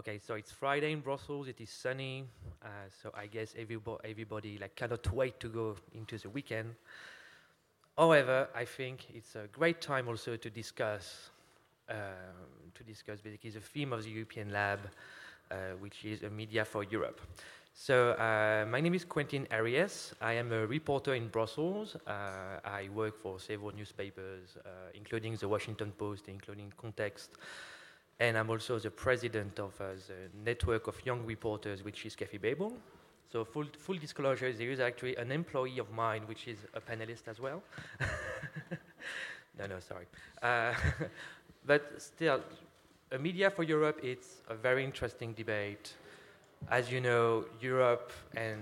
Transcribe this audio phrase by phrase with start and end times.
[0.00, 1.46] Okay, so it's Friday in Brussels.
[1.46, 2.24] It is sunny,
[2.64, 2.68] uh,
[3.02, 6.74] so I guess everybody, everybody like cannot wait to go into the weekend.
[7.98, 11.28] However, I think it's a great time also to discuss
[11.90, 11.96] um,
[12.76, 14.78] to discuss basically the theme of the European Lab,
[15.50, 17.20] uh, which is a media for Europe.
[17.74, 20.14] So uh, my name is Quentin Ariès.
[20.22, 21.96] I am a reporter in Brussels.
[22.06, 27.32] Uh, I work for several newspapers, uh, including the Washington Post, including Context,
[28.20, 32.38] and I'm also the president of uh, the network of young reporters, which is Café
[32.38, 32.72] Babel.
[33.32, 37.28] So full, full disclosure, there is actually an employee of mine, which is a panelist
[37.28, 37.62] as well.
[39.58, 40.06] no, no, sorry.
[40.42, 40.74] Uh,
[41.66, 42.42] but still,
[43.10, 45.94] a media for Europe, it's a very interesting debate.
[46.70, 48.60] As you know, Europe and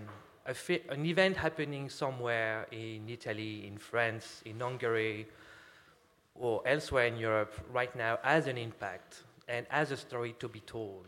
[0.88, 5.26] an event happening somewhere in Italy, in France, in Hungary,
[6.36, 10.60] or elsewhere in Europe right now has an impact and as a story to be
[10.60, 11.06] told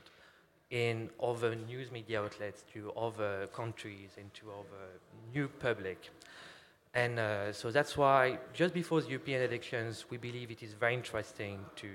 [0.71, 4.87] in other news media outlets to other countries and to other
[5.35, 6.11] new public.
[6.95, 10.95] And uh, so that's why just before the European elections, we believe it is very
[10.95, 11.89] interesting to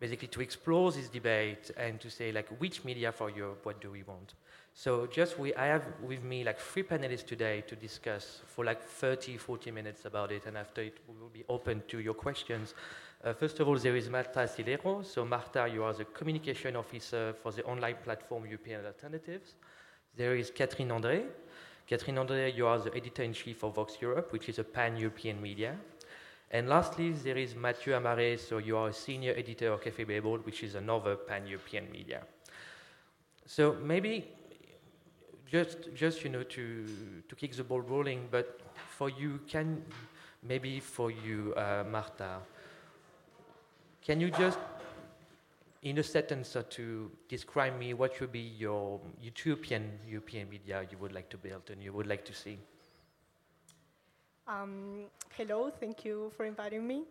[0.00, 3.90] basically to explore this debate and to say like which media for Europe, what do
[3.90, 4.34] we want?
[4.74, 8.82] So just we, I have with me like three panelists today to discuss for like
[8.82, 12.74] 30, 40 minutes about it, and after it we will be open to your questions.
[13.22, 15.04] Uh, first of all, there is Marta Silero.
[15.04, 19.54] So, Marta, you are the communication officer for the online platform European Alternatives.
[20.16, 21.26] There is Catherine André.
[21.86, 25.40] Catherine André, you are the editor in chief of VoxEurop, which is a pan European
[25.40, 25.76] media.
[26.50, 28.38] And lastly, there is Mathieu Amaré.
[28.40, 32.22] So, you are a senior editor of Café Babel, which is another pan European media.
[33.46, 34.26] So, maybe
[35.52, 36.86] just, just you know, to,
[37.28, 38.58] to kick the ball rolling, but
[38.88, 39.82] for you, can
[40.42, 42.38] maybe for you, uh, Marta,
[44.00, 44.58] can you just,
[45.82, 50.96] in a sentence or two, describe me what would be your utopian European media you
[50.96, 52.58] would like to build and you would like to see?
[54.48, 55.04] Um,
[55.36, 57.04] hello, thank you for inviting me.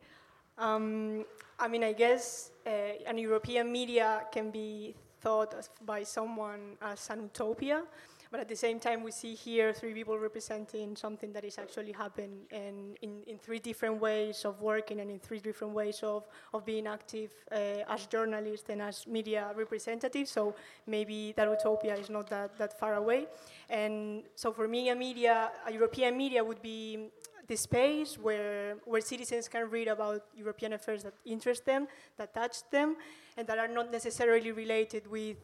[0.57, 1.25] Um,
[1.59, 2.69] I mean, I guess uh,
[3.05, 7.83] an European media can be thought by someone as an utopia,
[8.31, 11.91] but at the same time, we see here three people representing something that is actually
[11.91, 16.25] happening in, in, in three different ways of working and in three different ways of,
[16.53, 20.31] of being active uh, as journalists and as media representatives.
[20.31, 20.55] So
[20.87, 23.27] maybe that utopia is not that, that far away.
[23.69, 27.09] And so for me, a media, a European media would be
[27.47, 32.57] the space where, where citizens can read about European affairs that interest them, that touch
[32.71, 32.95] them,
[33.35, 35.35] and that are not necessarily related with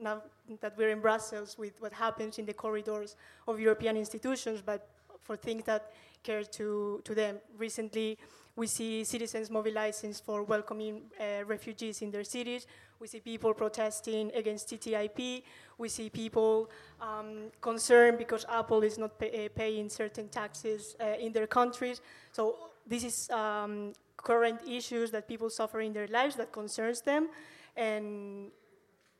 [0.00, 0.22] now
[0.60, 3.16] that we're in Brussels with what happens in the corridors
[3.46, 4.88] of European institutions, but
[5.20, 5.92] for things that
[6.22, 7.38] care to, to them.
[7.56, 8.18] Recently,
[8.54, 12.66] we see citizens mobilizing for welcoming uh, refugees in their cities.
[13.00, 15.42] We see people protesting against TTIP.
[15.78, 16.70] We see people
[17.00, 22.00] um, concerned because Apple is not pay, uh, paying certain taxes uh, in their countries.
[22.32, 27.28] So this is um, current issues that people suffer in their lives that concerns them.
[27.74, 28.50] And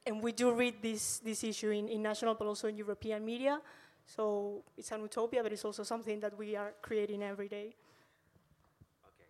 [0.06, 3.60] and we do read this, this issue in, in national but also in European media.
[4.04, 7.74] So it's an utopia, but it's also something that we are creating every day.
[9.06, 9.28] Okay,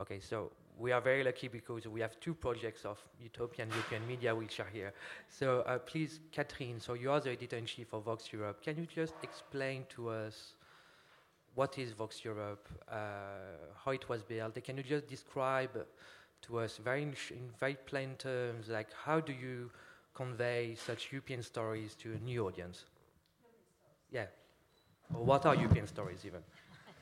[0.00, 4.34] okay so we are very lucky because we have two projects of utopian European media
[4.34, 4.92] which are here.
[5.28, 8.60] So uh, please, Catherine, so you are the editor-in-chief of VoxEurop.
[8.62, 10.54] Can you just explain to us
[11.54, 12.58] what is VoxEurop,
[12.90, 12.94] uh,
[13.84, 14.62] how it was built?
[14.64, 15.86] Can you just describe
[16.42, 19.70] to us very in, in very plain terms, like how do you
[20.14, 22.84] convey such European stories to a new audience?
[24.10, 24.26] Yeah.
[25.14, 26.40] Or what are European stories, even?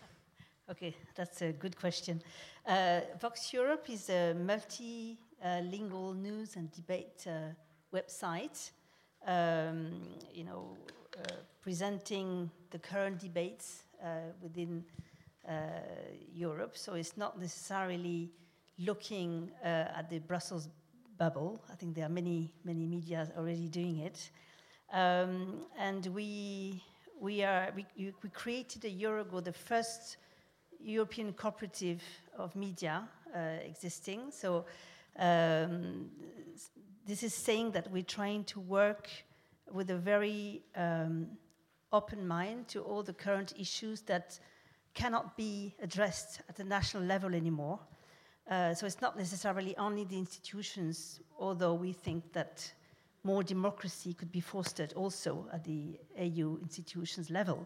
[0.70, 2.22] okay, that's a good question.
[2.66, 7.52] Uh, VoxEurop is a multilingual news and debate uh,
[7.92, 8.70] website,
[9.26, 10.76] um, you know,
[11.18, 14.84] uh, presenting the current debates uh, within
[15.48, 15.52] uh,
[16.32, 16.76] Europe.
[16.76, 18.30] So it's not necessarily
[18.78, 20.68] looking uh, at the Brussels
[21.20, 21.62] bubble.
[21.70, 24.30] I think there are many, many media already doing it.
[24.90, 26.82] Um, and we,
[27.20, 27.84] we, are, we,
[28.22, 30.16] we created a year ago the first
[30.82, 32.02] European cooperative
[32.38, 33.06] of media
[33.36, 34.32] uh, existing.
[34.32, 34.64] So
[35.18, 36.08] um,
[37.06, 39.10] this is saying that we're trying to work
[39.70, 41.26] with a very um,
[41.92, 44.40] open mind to all the current issues that
[44.94, 47.78] cannot be addressed at the national level anymore.
[48.50, 52.72] Uh, so it's not necessarily only the institutions, although we think that
[53.22, 57.64] more democracy could be fostered also at the EU institutions level.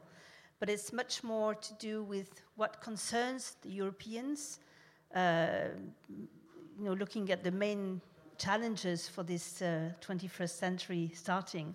[0.60, 4.58] But it's much more to do with what concerns the Europeans,
[5.14, 5.68] uh,
[6.08, 8.00] you know, looking at the main
[8.36, 11.74] challenges for this uh, 21st century starting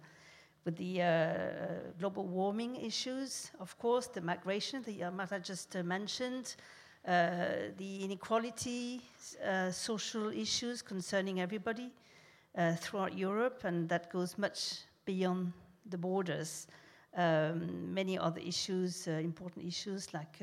[0.66, 1.26] with the uh,
[2.00, 6.56] global warming issues, of course, the migration that Marta just uh, mentioned,
[7.08, 9.02] uh, the inequality,
[9.46, 11.92] uh, social issues concerning everybody
[12.82, 15.54] throughout Europe, and that goes much beyond
[15.90, 16.68] the borders.
[17.16, 20.42] Um, many other issues, important issues like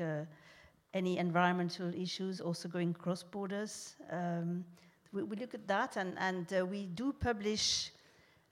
[0.93, 3.95] any environmental issues also going cross borders.
[4.09, 4.65] Um,
[5.11, 7.91] we, we, look at that, and, and uh, we do publish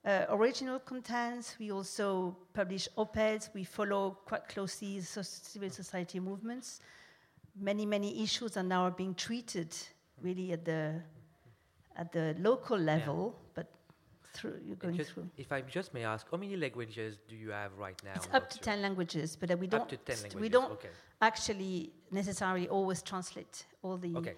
[0.06, 1.56] uh, original contents.
[1.60, 3.50] We also publish op-eds.
[3.54, 6.82] We follow quite closely civil society movements.
[7.60, 9.76] Many, many issues are now being treated
[10.22, 11.02] really at the
[11.98, 13.52] at the local level, yeah.
[13.56, 13.68] but
[14.34, 15.30] through you're going just, through.
[15.38, 18.12] If I just may ask, how many languages do you have right now?
[18.16, 19.90] It's up to ten languages, but we don't.
[20.40, 20.90] We don't okay.
[21.22, 24.16] actually necessarily always translate all the.
[24.18, 24.36] Okay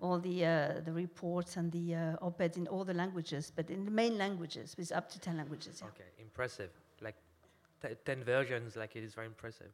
[0.00, 3.84] all the, uh, the reports and the uh, op-eds in all the languages, but in
[3.84, 5.80] the main languages, it's up to 10 languages.
[5.80, 5.88] Yeah.
[5.88, 6.70] Okay, impressive.
[7.00, 7.16] Like
[8.04, 9.72] 10 versions, like it is very impressive.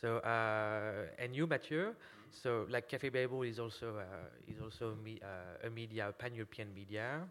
[0.00, 1.94] So, uh, and you, Mathieu,
[2.30, 6.74] so like Café Babel is also, uh, is also me, uh, a media, a pan-European
[6.74, 7.22] media.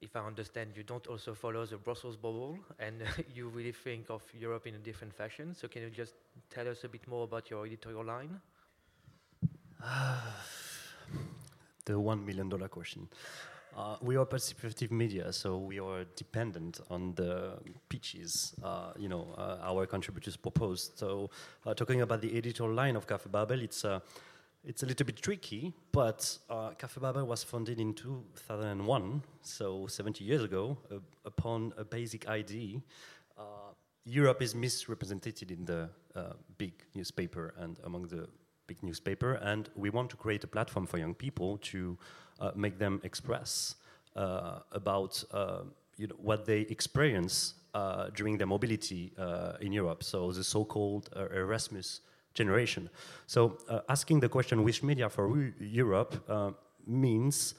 [0.00, 3.02] If I understand, you don't also follow the Brussels bubble, and
[3.34, 5.54] you really think of Europe in a different fashion.
[5.54, 6.14] So, can you just
[6.50, 8.40] tell us a bit more about your editorial line?
[11.84, 13.08] the one million dollar question.
[13.74, 17.54] Uh, we are participative media, so we are dependent on the
[17.88, 20.98] pitches, uh, you know, uh, our contributors proposed.
[20.98, 21.30] So,
[21.64, 24.00] uh, talking about the editorial line of Café Babel, it's uh,
[24.62, 30.22] it's a little bit tricky, but uh, Café Babel was founded in 2001, so 70
[30.22, 30.76] years ago,
[31.24, 32.78] upon a basic idea.
[34.04, 35.88] Europe is misrepresented in the
[36.58, 38.28] big newspaper and among the
[38.66, 41.98] big newspaper, and we want to create a platform for young people to
[42.40, 43.76] uh, make them express
[44.16, 45.62] uh, about uh,
[45.96, 50.02] you know, what they experience uh, during their mobility uh, in Europe.
[50.02, 52.00] So the so-called Erasmus
[52.34, 52.90] generation.
[53.26, 56.14] So asking the question, which media for Europe
[56.86, 57.54] means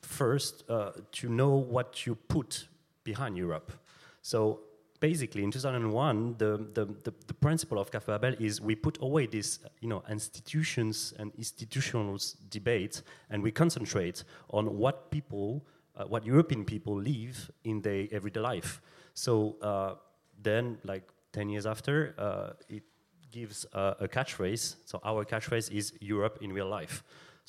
[0.00, 2.66] first to know what you put
[3.04, 3.72] behind Europe.
[4.22, 4.60] So
[5.02, 9.26] basically in 2001 the, the, the, the, principle of Café Babel is we put away
[9.26, 12.16] this, you know institutions and institutional
[12.50, 15.66] debate and we concentrate on what people
[15.96, 18.80] uh, what European people live in their everyday life.
[19.12, 19.94] So uh,
[20.40, 22.84] then like 10 years after uh, it
[23.32, 24.76] gives a catchphrase.
[24.84, 27.02] So our catchphrase is Europe in real life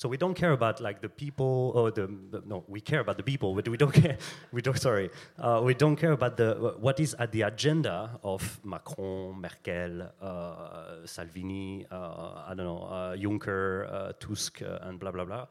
[0.04, 3.16] so we don't care about like the people or the, the no, we care about
[3.16, 4.18] the people, but we don't care.
[4.52, 5.08] We don't sorry,
[5.38, 11.06] uh, we don't care about the what is at the agenda of Macron, Merkel, uh,
[11.06, 15.46] Salvini, uh, I don't know, uh, Juncker, uh, Tusk, uh, and blah blah blah.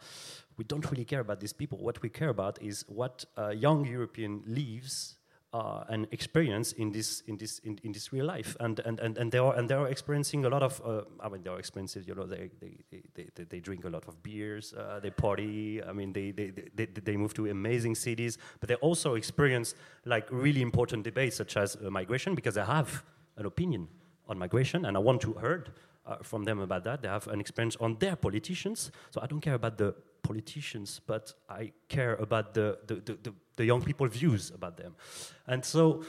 [0.55, 1.79] We don't really care about these people.
[1.79, 3.25] What we care about is what
[3.55, 5.15] young European lives
[5.53, 8.57] uh, an experience in this in this in, in this real life.
[8.59, 11.29] And and, and, and they are and they are experiencing a lot of uh, I
[11.29, 14.21] mean they are expensive you know they they, they, they, they drink a lot of
[14.23, 15.81] beers uh, they party.
[15.83, 18.37] I mean they, they, they, they move to amazing cities.
[18.59, 23.03] But they also experience like really important debates such as uh, migration because they have
[23.37, 23.87] an opinion
[24.27, 24.85] on migration.
[24.85, 25.71] And I want to heard
[26.05, 27.01] uh, from them about that.
[27.01, 28.91] They have an experience on their politicians.
[29.11, 33.65] So I don't care about the politicians, but I care about the, the, the, the,
[33.65, 34.95] young people views about them.
[35.47, 36.03] And so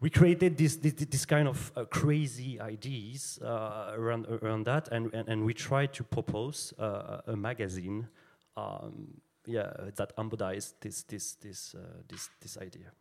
[0.00, 5.12] we created this, this, this kind of uh, crazy ideas uh, around, around that, and,
[5.12, 8.08] and, and, we tried to propose uh, a magazine
[8.56, 9.08] um,
[9.44, 12.92] yeah, that embodies this, this, this, uh, this, this idea.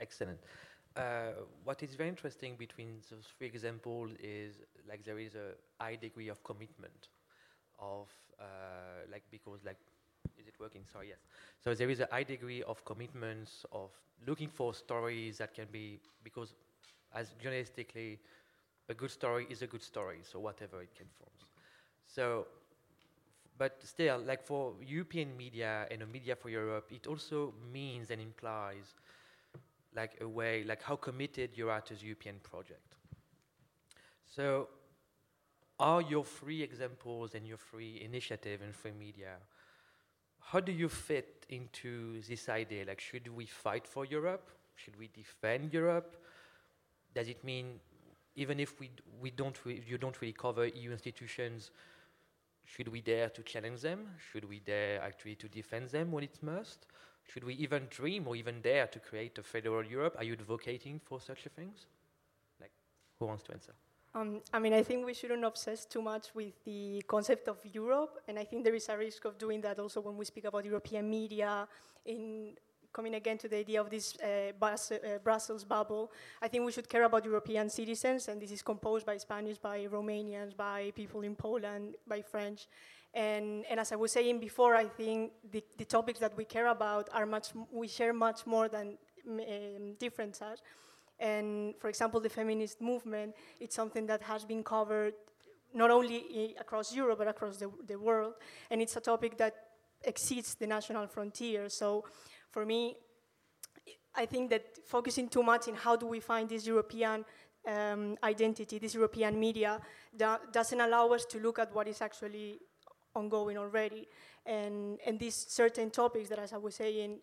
[0.00, 0.38] Excellent.
[0.96, 1.30] Uh,
[1.64, 4.56] what is very interesting between those three examples is
[4.88, 7.08] like there is a high degree of commitment
[7.78, 8.08] of
[8.40, 9.78] uh, like because like
[10.38, 10.82] is it working?
[10.92, 11.18] Sorry, yes.
[11.62, 13.90] So there is a high degree of commitments of
[14.26, 16.54] looking for stories that can be because
[17.14, 18.18] as journalistically
[18.88, 21.32] a good story is a good story, so whatever it can form.
[22.06, 22.46] So
[23.58, 28.20] but still, like for European media and a media for Europe, it also means and
[28.20, 28.94] implies
[29.94, 32.94] like a way, like how committed you are to the European project.
[34.26, 34.68] So
[35.78, 39.36] are your free examples and your free initiative and free media
[40.40, 42.86] how do you fit into this idea?
[42.86, 44.50] Like should we fight for europe?
[44.76, 46.16] Should we defend europe?
[47.14, 47.80] Does it mean
[48.34, 51.70] even if we, we don't re- you don't really cover eu institutions
[52.64, 54.08] should we dare to challenge them?
[54.30, 56.86] Should we dare actually to defend them when it must?
[57.24, 60.16] Should we even dream or even dare to create a federal europe?
[60.18, 61.86] Are you advocating for such a things?
[62.60, 62.72] Like
[63.18, 63.72] who wants to answer
[64.18, 68.18] Um, I mean, I think we shouldn't obsess too much with the concept of Europe,
[68.26, 70.64] and I think there is a risk of doing that also when we speak about
[70.64, 71.68] European media.
[72.04, 72.54] In
[72.92, 76.10] coming again to the idea of this uh, Bus, uh, Brussels bubble,
[76.42, 79.86] I think we should care about European citizens, and this is composed by Spanish, by
[79.86, 82.66] Romanians, by people in Poland, by French.
[83.14, 86.66] And, and as I was saying before, I think the, the topics that we care
[86.66, 88.98] about are much, we share much more than
[89.28, 90.60] um, differences.
[91.20, 95.14] And for example, the feminist movement, it's something that has been covered
[95.74, 98.34] not only across Europe, but across the, the world.
[98.70, 99.54] And it's a topic that
[100.04, 101.68] exceeds the national frontier.
[101.68, 102.04] So
[102.50, 102.96] for me,
[104.14, 107.24] I think that focusing too much in how do we find this European
[107.66, 109.80] um, identity, this European media,
[110.52, 112.58] doesn't allow us to look at what is actually
[113.14, 114.08] ongoing already.
[114.46, 117.18] And, and these certain topics that, as I was saying,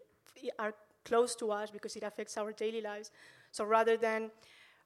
[0.59, 3.11] are close to us because it affects our daily lives,
[3.55, 4.31] so rather than,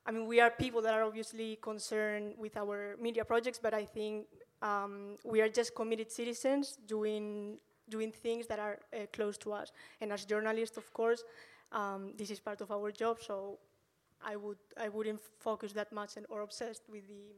[0.05, 3.83] I mean, we are people that are obviously concerned with our media projects, but I
[3.83, 4.27] think
[4.61, 7.57] um, we are just committed citizens doing
[7.89, 9.71] doing things that are uh, close to us.
[9.99, 11.23] And as journalists, of course,
[11.71, 13.17] um, this is part of our job.
[13.19, 13.57] So
[14.21, 17.33] I would I wouldn't focus that much and, or obsessed with the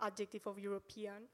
[0.00, 1.28] adjective of European.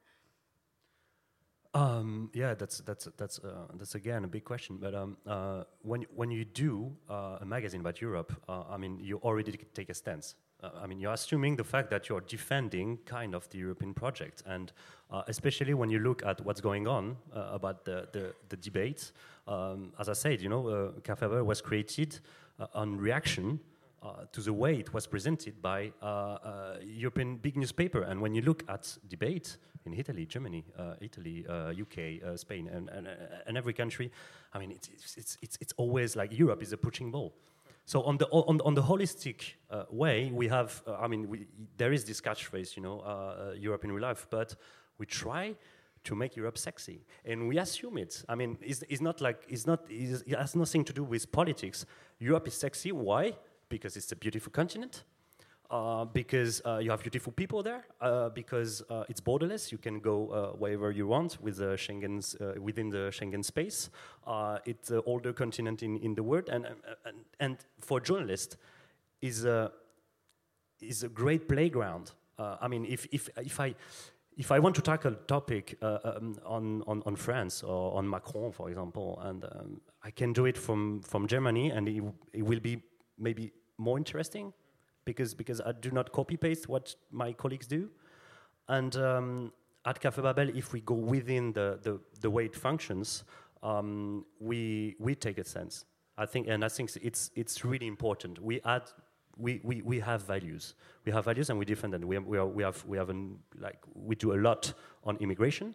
[1.74, 4.78] Um, yeah, that's that's that's uh, that's again a big question.
[4.80, 8.98] But um, uh, when when you do uh, a magazine about Europe, uh, I mean,
[9.00, 10.36] you already take a stance.
[10.62, 14.44] Uh, I mean, you're assuming the fact that you're defending kind of the European project,
[14.46, 14.72] and
[15.10, 19.12] uh, especially when you look at what's going on about the the, the debates.
[19.48, 22.20] Um, as I said, you know, uh, Café was created
[22.72, 23.58] on reaction
[24.04, 28.02] uh, to the way it was presented by uh, uh, European big newspaper.
[28.02, 29.56] And when you look at debate
[29.86, 30.64] in Italy, Germany,
[31.00, 33.08] Italy, UK, Spain, and, and,
[33.46, 34.10] and, every country,
[34.52, 37.34] I mean, it's, it's, it's, it's always like Europe is a punching ball.
[37.86, 40.82] So on the on, on the holistic uh, way, we have.
[40.86, 41.46] Uh, I mean, we,
[41.76, 44.54] there is this catchphrase, you know, uh, Europe in real life, but
[44.98, 45.54] we try
[46.04, 48.24] to make Europe sexy, and we assume it.
[48.28, 49.84] I mean, it's, it's not like it's not.
[49.90, 51.84] It's, it has nothing to do with politics.
[52.18, 52.90] Europe is sexy.
[52.90, 53.34] Why?
[53.74, 55.02] Because it's a beautiful continent,
[55.68, 59.72] uh, because uh, you have beautiful people there, uh, because uh, it's borderless.
[59.72, 61.76] You can go uh, wherever you want with uh,
[62.68, 63.90] within the Schengen space.
[64.64, 66.66] it's the older continent in, in the world, and,
[67.04, 68.56] and, and for journalists,
[69.20, 69.72] is a,
[70.80, 72.12] is a great playground.
[72.38, 73.74] I mean, if, if, if I
[74.36, 78.08] if I want to tackle a topic uh, um, on, on, on, France or on
[78.08, 82.02] Macron, for example, and um, I can do it from, from Germany, and it,
[82.32, 82.82] it, will be
[83.18, 84.52] maybe more interesting
[85.04, 87.90] because because I do not copy paste what my colleagues do,
[88.68, 89.52] and um,
[89.84, 93.24] at Café Babel, if we go within the the, the way it functions,
[93.62, 95.84] um, we we take a sense.
[96.16, 98.40] I think, and I think it's it's really important.
[98.40, 98.82] We add.
[99.36, 100.74] We, we, we have values.
[101.04, 102.02] We have values and we defend them.
[102.02, 105.74] We, we, are, we have, we have an, like, we do a lot on immigration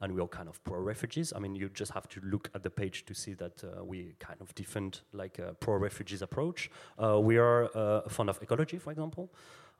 [0.00, 1.32] and we are kind of pro-refugees.
[1.34, 4.14] I mean, you just have to look at the page to see that uh, we
[4.18, 6.70] kind of defend like a pro-refugees approach.
[7.02, 9.30] Uh, we are uh, fond of ecology, for example.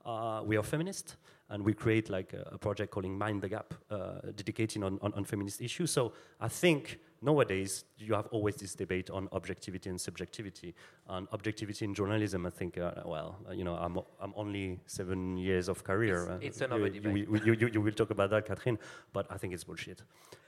[0.07, 1.17] Uh, we are feminists
[1.51, 5.13] and we create like a, a project calling Mind the Gap, uh, dedicating on, on,
[5.15, 5.91] on, feminist issues.
[5.91, 10.77] So I think nowadays you have always this debate on objectivity and subjectivity.
[11.09, 15.69] And objectivity in journalism, I think, uh, well, you know, I'm, I'm only seven years
[15.69, 16.39] of career.
[16.41, 17.29] It's, it's another you, debate.
[17.45, 18.79] You, you, you, will talk about that, Catherine,
[19.13, 20.03] but I think it's bullshit.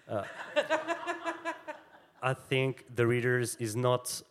[2.23, 4.23] I think the readers is not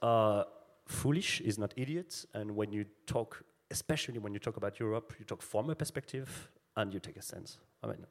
[0.88, 5.26] foolish, is not idiots, and when you talk especially when you talk about Europe, you
[5.26, 7.58] talk from a perspective and you take a sense.
[7.84, 8.06] I mean,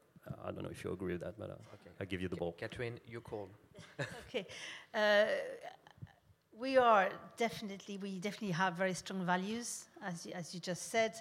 [0.45, 1.91] I don't know if you agree with that, but uh, okay.
[2.01, 2.53] I give you the ball.
[2.53, 3.49] Catherine, you call.
[4.29, 4.47] okay.
[4.95, 5.27] Uh,
[6.59, 11.15] we are definitely, we definitely have very strong values, as, as you just said.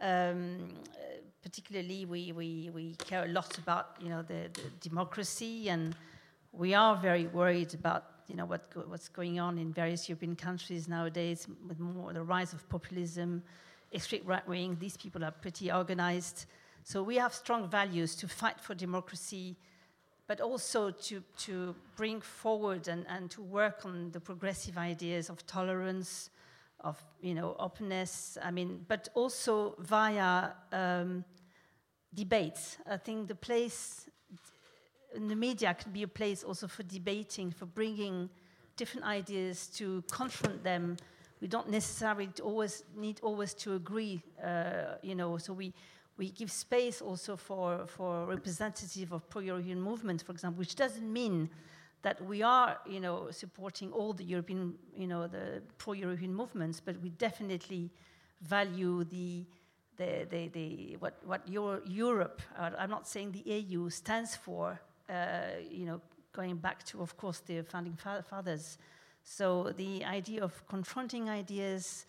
[0.00, 5.68] Um, uh, particularly, we, we, we care a lot about, you know, the, the democracy,
[5.68, 5.94] and
[6.52, 10.34] we are very worried about you know what go, what's going on in various European
[10.34, 13.42] countries nowadays with more the rise of populism,
[13.94, 14.76] extreme right wing.
[14.80, 16.46] These people are pretty organized.
[16.84, 19.56] So we have strong values to fight for democracy,
[20.26, 25.46] but also to, to bring forward and, and to work on the progressive ideas of
[25.46, 26.30] tolerance,
[26.80, 28.36] of you know openness.
[28.42, 31.24] I mean, but also via um,
[32.14, 32.78] debates.
[32.88, 34.08] I think the place
[35.14, 38.30] in the media can be a place also for debating, for bringing
[38.76, 40.96] different ideas to confront them
[41.42, 45.74] we don't necessarily always need always to agree, uh, you know, so we,
[46.16, 51.50] we give space also for, for representative of pro-European movement, for example, which doesn't mean
[52.02, 56.96] that we are, you know, supporting all the European, you know, the pro-European movements, but
[57.02, 57.90] we definitely
[58.40, 59.44] value the
[59.98, 64.80] the, the, the, what, what Euro, Europe, uh, I'm not saying the EU, stands for,
[65.08, 65.14] uh,
[65.70, 66.00] you know,
[66.32, 68.78] going back to, of course, the founding fa fathers.
[69.24, 72.06] So the idea of confronting ideas,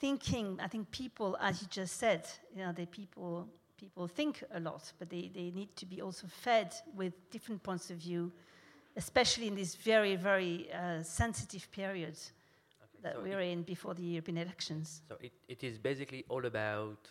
[0.00, 4.60] thinking, I think people, as you just said, you know, the people, people think a
[4.60, 8.32] lot, but they, they need to be also fed with different points of view,
[8.96, 12.16] especially in this very, very uh, sensitive period
[12.82, 15.02] okay, that so we're in before the European elections.
[15.08, 17.10] So it, it is basically all about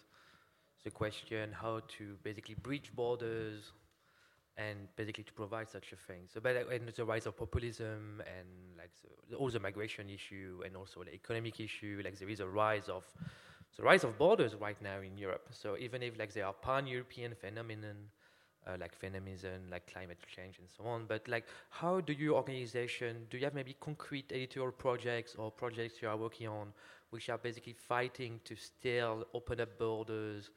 [0.84, 3.74] the question how to basically bridge borders
[4.58, 6.22] and basically to provide such a thing.
[6.34, 8.92] So, but uh, and the rise of populism and like
[9.30, 12.88] the, all the migration issue and also the economic issue, like there is a rise
[12.90, 13.04] of
[13.76, 15.48] the rise of borders right now in Europe.
[15.52, 17.96] So even if like there are pan-European phenomenon,
[18.66, 23.28] uh, like feminism, like climate change and so on, but like how do your organization,
[23.30, 26.74] do you have maybe concrete editorial projects or projects you are working on
[27.10, 30.50] which are basically fighting to still open up borders,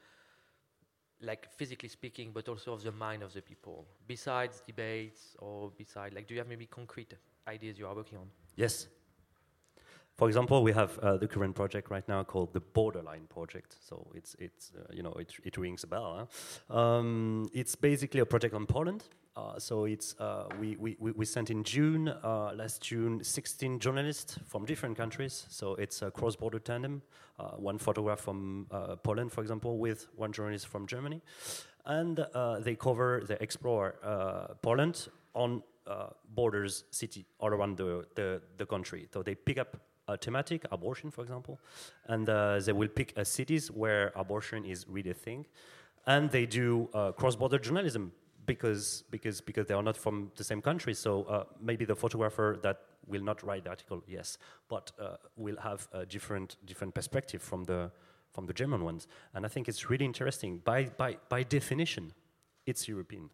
[1.21, 6.15] like physically speaking, but also of the mind of the people, besides debates or beside,
[6.15, 7.15] like do you have maybe concrete
[7.47, 8.29] ideas you are working on?
[8.57, 8.89] Yes,
[10.19, 13.77] for example, we have uh, the current project right now called the Borderline Project.
[13.81, 16.29] So it's, it's uh, you know, it, it rings a bell.
[16.69, 16.77] Huh?
[16.77, 19.05] Um, it's basically a project on Poland.
[19.37, 24.41] Uh, so it's, uh, we, we, we sent in June, uh, last June, 16 journalists
[24.45, 25.47] from different countries.
[25.51, 27.01] So it's a cross-border tandem,
[27.39, 28.67] uh, one photograph from
[29.05, 31.23] Poland, for example, with one journalist from Germany.
[31.87, 32.27] And
[32.65, 33.95] they cover, they explore
[34.63, 35.63] Poland on
[36.35, 39.07] borders, city, all around the, the, the country.
[39.13, 39.77] So they pick up
[40.09, 41.59] a thematic, abortion, for example,
[42.07, 45.47] and uh, they will pick uh, cities where abortion is really a thing,
[46.07, 48.13] and they do uh, cross-border journalism
[48.47, 50.95] because because because they are not from the same country.
[50.95, 54.39] So uh, maybe the photographer that will not write the article, yes,
[54.69, 57.91] but uh, will have a different different perspective from the
[58.33, 60.59] from the German ones, and I think it's really interesting.
[60.65, 62.13] By by by definition,
[62.67, 63.31] it's European.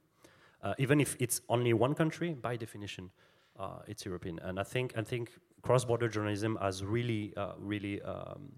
[0.63, 3.11] Uh, even if it's only one country, by definition,
[3.59, 4.39] uh, it's European.
[4.39, 5.31] And I think I think
[5.65, 8.53] cross-border journalism has really, uh, really, um,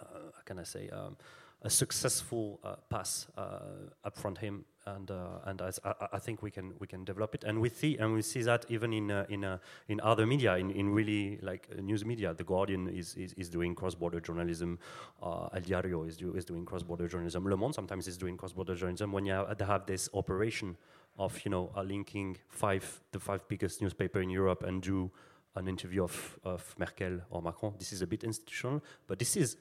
[0.00, 1.16] uh, how can I say, um,
[1.60, 5.70] a successful uh, pass uh, up front him, and uh, and I,
[6.12, 8.66] I, think we can we can develop it, and we see and we see that
[8.68, 12.88] even in uh, in in other media, in, in really like news media, the Guardian
[12.88, 14.78] is is, is doing cross-border journalism,
[15.22, 19.10] El Diario is do, is doing cross-border journalism, Le Monde sometimes is doing cross-border journalism
[19.12, 20.76] when you have, have this operation
[21.18, 25.10] of you know linking five the five biggest newspaper in Europe and do
[25.56, 27.74] an interview of, of Merkel or Macron.
[27.78, 29.56] This is a bit institutional, but this is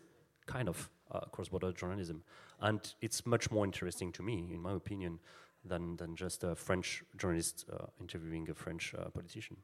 [0.45, 2.23] kind of uh, cross-border journalism.
[2.60, 5.19] And it's much more interesting to me, in my opinion,
[5.65, 9.58] than, than just a French journalist uh, interviewing a French uh, politician.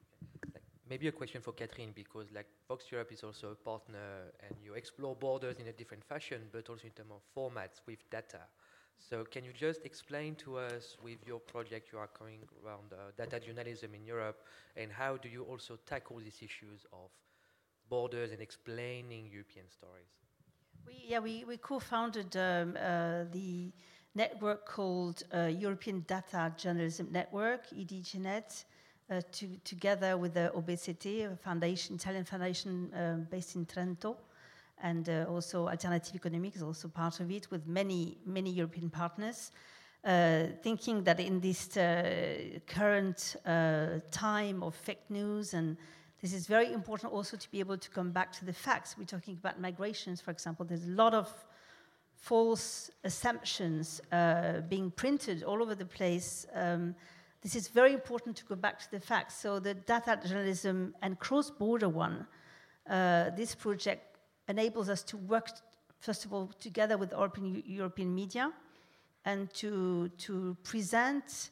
[0.89, 5.15] Maybe a question for Catherine, because like VoxEurop is also a partner and you explore
[5.15, 8.39] borders in a different fashion, but also in terms of formats with data.
[9.00, 13.12] So can you just explain to us with your project you are coming around uh,
[13.18, 17.10] data journalism in Europe and how do you also tackle these issues of
[17.90, 20.12] borders and explaining European stories?
[20.86, 23.72] We, yeah, we, we co-founded um, uh, the
[24.16, 28.66] network called uh, European Data Journalism Network, EDJNet,
[29.10, 34.18] uh, to, together with the a foundation, Italian foundation um, based in Trento
[34.82, 39.52] and uh, also Alternatives Économiques also part of it with many, many European partners.
[40.06, 45.76] Uh, thinking that in this uh, current uh, time of fake news, and
[46.22, 48.96] this is very important also to be able to come back to the facts.
[48.98, 50.65] We're talking about migrations, for example.
[50.65, 51.28] There's a lot of
[52.15, 56.46] false assumptions uh, being printed all over the place.
[56.54, 56.96] Um,
[57.42, 59.36] this is very important to go back to the facts.
[59.36, 62.26] So the data journalism and cross-border one,
[62.89, 64.09] uh, this project
[64.50, 65.50] enables us to work,
[66.00, 68.52] first of all, together with European, European media
[69.26, 71.52] and to, to present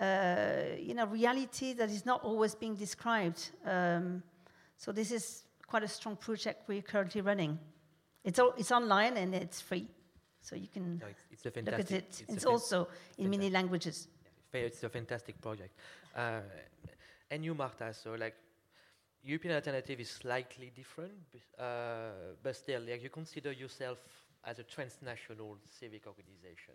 [0.00, 3.50] uh, you know, reality that is not always being described.
[3.64, 4.22] Um,
[4.76, 7.58] so this is quite a strong project we're currently running.
[8.24, 9.86] It's, all, it's online and it's free,
[10.40, 11.92] so you can no, it's, it's look at it.
[11.92, 14.08] It's, it's also in many languages.
[14.52, 15.76] It's a fantastic project.
[16.16, 16.40] Uh,
[17.30, 18.34] and you, Marta, so like
[19.24, 23.98] European alternative is slightly different, uh, but still, like you consider yourself
[24.44, 26.74] as a transnational civic organization.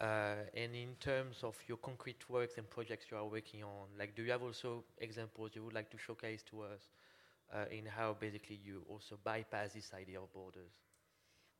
[0.00, 4.16] Uh, and in terms of your concrete works and projects you are working on, like,
[4.16, 6.88] do you have also examples you would like to showcase to us
[7.54, 10.72] uh, in how basically you also bypass this idea of borders?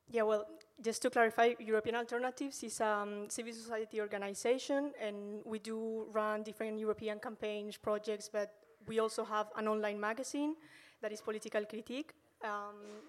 [0.09, 0.45] Yeah, well,
[0.81, 6.43] just to clarify, European Alternatives is a um, civil society organization, and we do run
[6.43, 10.55] different European campaigns, projects, but we also have an online magazine
[11.01, 12.13] that is Political Critique.
[12.43, 13.01] Um,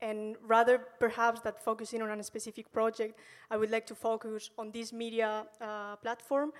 [0.00, 3.14] And rather, perhaps, that focusing on a specific project,
[3.48, 6.52] I would like to focus on this media uh, platform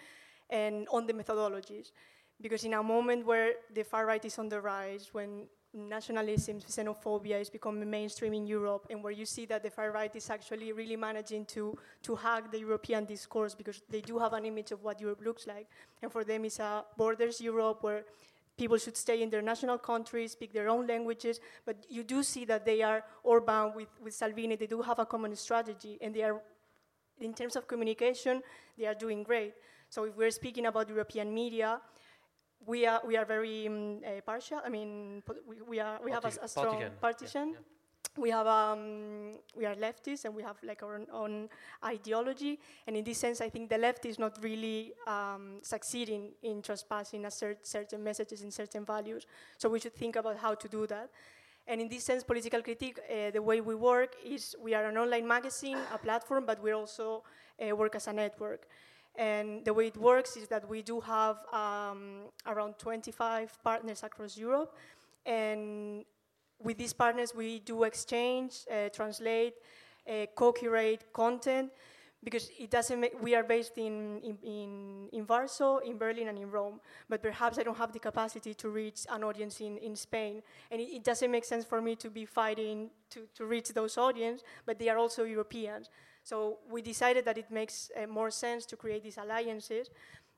[0.48, 1.92] and on the methodologies.
[2.40, 5.30] Because in a moment where the far right is on the rise, when
[5.74, 10.14] nationalism, xenophobia is becoming mainstream in Europe, and where you see that the far right
[10.14, 14.44] is actually really managing to, to hack the European discourse because they do have an
[14.44, 15.66] image of what Europe looks like.
[16.00, 18.04] And for them, it's a borders Europe where
[18.56, 22.44] people should stay in their national countries, speak their own languages, but you do see
[22.44, 26.22] that they are Orban with, with Salvini, they do have a common strategy, and they
[26.22, 26.40] are,
[27.20, 28.42] in terms of communication,
[28.78, 29.54] they are doing great.
[29.88, 31.80] So if we're speaking about European media,
[32.66, 34.60] we are we are very um, uh, partial.
[34.64, 36.92] I mean, we, we are we have a, a strong partisan.
[37.00, 37.48] partisan.
[37.48, 37.60] Yeah, yeah.
[38.16, 41.48] We have um, we are leftists and we have like our own
[41.84, 42.60] ideology.
[42.86, 47.24] And in this sense, I think the left is not really um, succeeding in trespassing
[47.24, 49.26] a cert certain messages and certain values.
[49.58, 51.10] So we should think about how to do that.
[51.66, 54.98] And in this sense, political critique, uh, the way we work is we are an
[54.98, 57.24] online magazine, a platform, but we also
[57.58, 58.68] uh, work as a network.
[59.16, 64.36] And the way it works is that we do have um, around 25 partners across
[64.36, 64.74] Europe.
[65.24, 66.04] And
[66.62, 69.54] with these partners, we do exchange, uh, translate,
[70.08, 71.70] uh, co-curate content,
[72.24, 76.38] because it doesn't make, we are based in, in, in, in, Warsaw, in Berlin, and
[76.38, 79.94] in Rome, but perhaps I don't have the capacity to reach an audience in, in
[79.94, 80.42] Spain.
[80.70, 83.98] And it, it doesn't make sense for me to be fighting to, to reach those
[83.98, 85.90] audience, but they are also Europeans.
[86.24, 89.90] So we decided that it makes uh, more sense to create these alliances.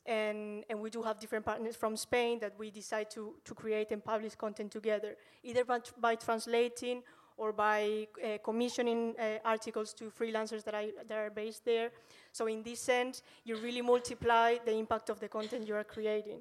[0.05, 3.90] And, and we do have different partners from Spain that we decide to, to create
[3.92, 7.03] and publish content together, either by, by translating
[7.37, 11.90] or by uh, commissioning uh, articles to freelancers that, I, that are based there.
[12.33, 16.40] So in this sense, you really multiply the impact of the content you are creating.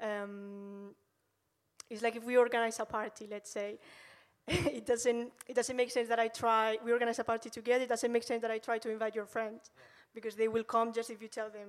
[0.00, 0.94] Um,
[1.88, 3.78] it's like if we organize a party, let's say,
[4.48, 6.78] it doesn't it doesn't make sense that I try.
[6.84, 7.84] We organize a party together.
[7.84, 9.70] It doesn't make sense that I try to invite your friends,
[10.14, 11.68] because they will come just if you tell them,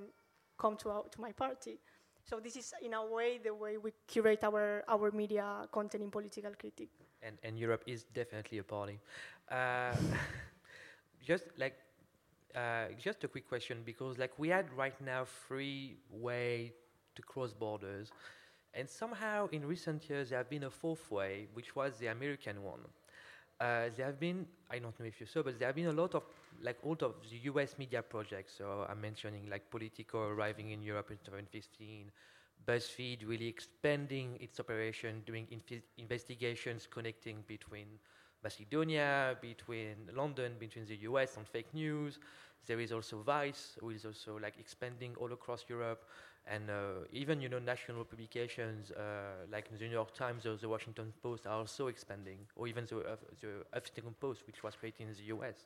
[0.57, 1.79] come to our, to my party.
[2.23, 6.11] So this is in a way the way we curate our our media content in
[6.11, 6.91] political critique.
[7.21, 8.99] And and Europe is definitely a party.
[9.49, 9.95] Uh,
[11.25, 11.75] just like.
[12.53, 16.73] Uh, just a quick question because like we had right now free way
[17.15, 18.11] to cross borders
[18.73, 22.63] and somehow in recent years there have been a fourth way, which was the American
[22.63, 22.79] one.
[23.59, 25.91] Uh, there have been, I don't know if you saw, but there have been a
[25.91, 26.23] lot of,
[26.63, 28.53] like all of the US media projects.
[28.57, 32.11] So I'm mentioning like Politico arriving in Europe in 2015,
[32.67, 35.47] BuzzFeed really expanding its operation, doing
[35.97, 37.87] investigations connecting between
[38.43, 42.19] Macedonia, between London, between the US on fake news.
[42.65, 46.05] There is also Vice, who is also like expanding all across Europe
[46.47, 50.67] and uh, even you know national publications uh, like the New York Times or the
[50.67, 55.07] Washington Post are also expanding, or even the, uh, the Huffington Post, which was created
[55.07, 55.65] in the U.S.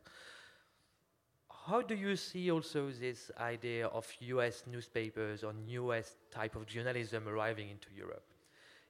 [1.67, 4.63] How do you see also this idea of U.S.
[4.67, 6.17] newspapers or U.S.
[6.29, 8.25] type of journalism arriving into Europe?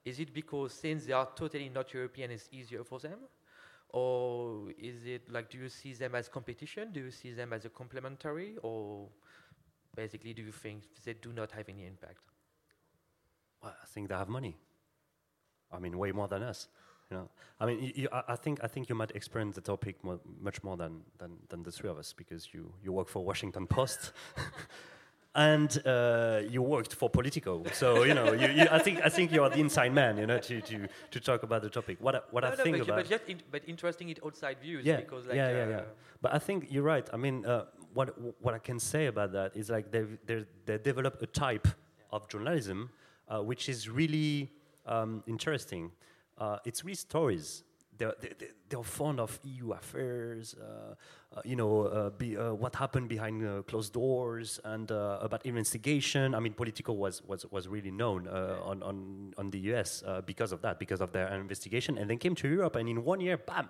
[0.03, 3.19] Is it because since they are totally not European, it's easier for them?
[3.89, 6.91] Or is it like, do you see them as competition?
[6.91, 8.57] Do you see them as a complementary?
[8.61, 9.07] Or
[9.95, 12.19] basically do you think they do not have any impact?
[13.62, 14.58] Well, I think they have money.
[15.71, 16.67] I mean, way more than us.
[17.10, 17.29] You know,
[17.60, 20.63] I mean, you, you, I, think I think you might experience the topic more, much
[20.63, 24.12] more than, than than the three of us because you you work for Washington Post.
[25.36, 28.31] and uh, you worked for Politico, so you know.
[28.31, 31.19] You, you, I think I think you're the inside man, you know, to, to, to
[31.19, 31.97] talk about the topic.
[31.99, 34.19] What I, what no, I no, think but about, but, just in, but interesting it
[34.25, 35.81] outside views, yeah, because like yeah, yeah, uh, yeah.
[36.21, 37.08] But I think you're right.
[37.12, 38.10] I mean, uh, what
[38.43, 40.03] what I can say about that is like they
[40.65, 41.67] they develop a type
[42.12, 42.89] of journalism
[43.27, 44.51] uh, which is really
[44.86, 45.91] um, interesting.
[46.38, 47.63] Uh, it's really stories.
[47.97, 48.13] They're,
[48.69, 50.95] they're, fond of EU affairs, uh,
[51.34, 56.36] uh you know, uh, be, uh, what happened behind closed doors and about investigation.
[56.36, 60.62] I mean, Politico was, was, was really known on, on, on the US because of
[60.62, 61.97] that, because of their investigation.
[61.97, 63.69] And then came to Europe, and in one year, bam,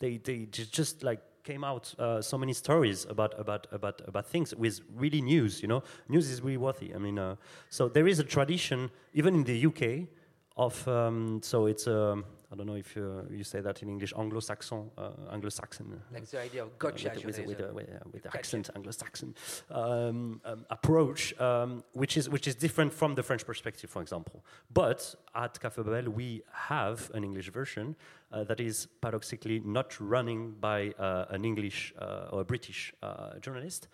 [0.00, 4.54] they, they just like came out uh, so many stories about, about, about, about things
[4.54, 5.82] with really news, you know.
[6.08, 6.94] News is really worthy.
[6.94, 7.36] I mean, uh,
[7.68, 10.08] so there is a tradition, even in the UK,
[10.56, 14.12] of, um, so it's, um, I don't know if uh, you say that in English,
[14.18, 16.02] Anglo-Saxon, uh, Anglo-Saxon.
[16.12, 19.36] Like the idea of gotcha with, with, with, with, accent, Anglo-Saxon
[19.70, 24.44] um, um, approach, um, which is which is different from the French perspective, for example.
[24.72, 27.94] But at Café Babel, we have an English version
[28.32, 33.38] uh, that is paradoxically not running by uh, an English uh, or a British uh,
[33.38, 33.86] journalist,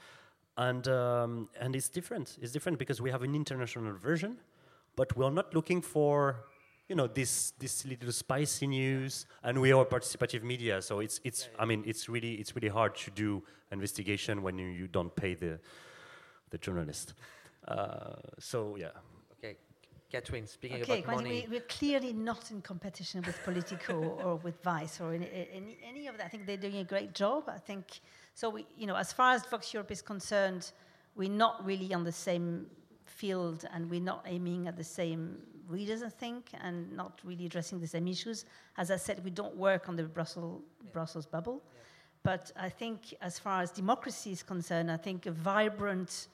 [0.57, 2.38] and um, and it's different.
[2.40, 4.38] It's different because we have an international version,
[4.97, 6.47] but we're not looking for
[6.88, 11.42] you know this this little spicy news and we are participative media so it's it's
[11.42, 11.62] yeah, yeah.
[11.62, 15.35] i mean it's really it's really hard to do investigation when you, you don't pay
[15.35, 15.59] the
[16.51, 17.14] the journalist
[17.68, 18.88] uh, so yeah
[19.38, 19.57] okay
[20.09, 21.46] Catherine, speaking okay, about money.
[21.49, 23.94] We, we're clearly not in competition with Politico
[24.25, 26.27] or with Vice or any, any, any, of that.
[26.27, 27.49] I think they're doing a great job.
[27.49, 28.01] I think
[28.33, 28.51] so.
[28.51, 30.70] We, you know, as far as VoxEurop is concerned,
[31.16, 32.66] we're not really on the same
[33.05, 37.81] field and we're not aiming at the same readers, I think, and not really addressing
[37.81, 38.44] the same issues.
[38.76, 40.90] As I said, we don't work on the Brussels, yeah.
[40.92, 41.62] Brussels bubble.
[41.64, 41.81] Yeah.
[42.22, 46.29] But I think, as far as democracy is concerned, I think a vibrant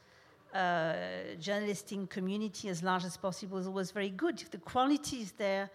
[0.55, 0.95] uh,
[1.41, 4.41] journalistic community, as large as possible, is always very good.
[4.41, 5.71] If the quality is there,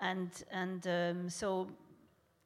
[0.00, 1.68] and and um, so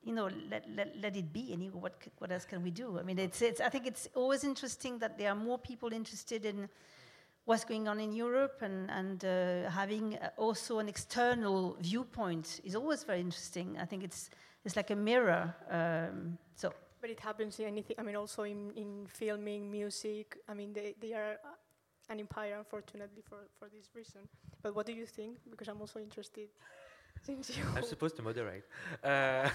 [0.05, 1.53] you know, let, let, let it be.
[1.53, 2.99] And what, what else can we do?
[2.99, 6.45] I mean, it's, it's, I think it's always interesting that there are more people interested
[6.45, 6.69] in
[7.45, 12.75] what's going on in Europe and, and uh, having uh, also an external viewpoint is
[12.75, 13.77] always very interesting.
[13.81, 14.31] I think it's,
[14.65, 15.55] it's like a mirror.
[15.71, 16.73] Um, so.
[17.01, 20.39] But it happens in anything, I mean, also in, in filming, music.
[20.49, 21.37] I mean, they, they are
[22.09, 24.23] an empire, unfortunately, for, for this reason.
[24.63, 25.39] But what do you think?
[25.51, 26.49] Because I'm also interested.
[27.23, 28.65] Since you I'm supposed to moderate.
[29.03, 29.49] Uh,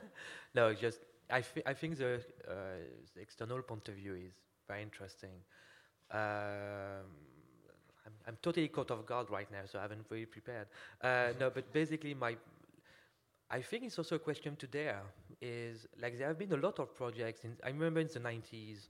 [0.54, 1.00] no, just
[1.30, 2.52] I, I think the, uh,
[3.14, 4.32] the external point of view is
[4.66, 5.30] very interesting.
[6.10, 7.06] Um,
[8.26, 10.66] I'm, totally caught off guard right now, so I haven't really prepared.
[11.00, 12.36] Uh, no, but basically, my
[13.52, 15.02] I think it's also a question to dare.
[15.42, 17.44] Is like there have been a lot of projects.
[17.44, 18.88] In, I remember in the 90s.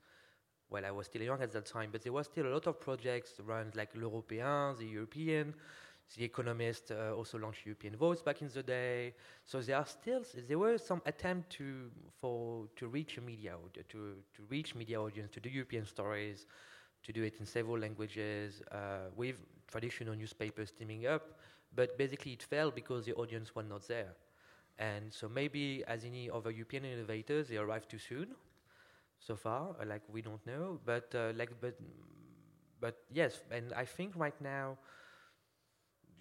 [0.71, 2.81] Well, I was still young at that time, but there was still a lot of
[2.81, 5.55] projects around like l'Européen, the European.
[6.17, 9.15] The Economist uh, also launched European Voice back in the day.
[9.45, 11.91] So there are still there were some attempt to
[12.21, 13.55] for to reach a media
[13.89, 16.47] to to reach media audience to do European stories
[17.05, 19.37] to do it in several languages uh, with
[19.69, 21.39] traditional newspapers teaming up,
[21.75, 24.15] but basically it failed because the audience was not there.
[24.79, 28.29] And so maybe as any other European innovators, they arrived too soon.
[29.21, 31.79] So far, uh, like we don't know, but uh, like but
[32.81, 34.79] but yes, and I think right now,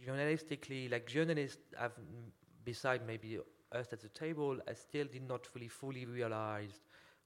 [0.06, 1.94] journalistically, like journalists have,
[2.64, 3.40] beside maybe
[3.72, 6.82] us at the table, I still did not fully fully realize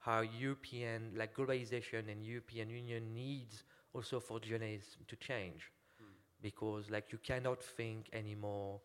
[0.06, 3.64] how European, like globalization and European Union needs
[3.94, 5.72] also for journalists to change.
[6.00, 6.06] Mm.
[6.42, 8.82] Because like you cannot think anymore,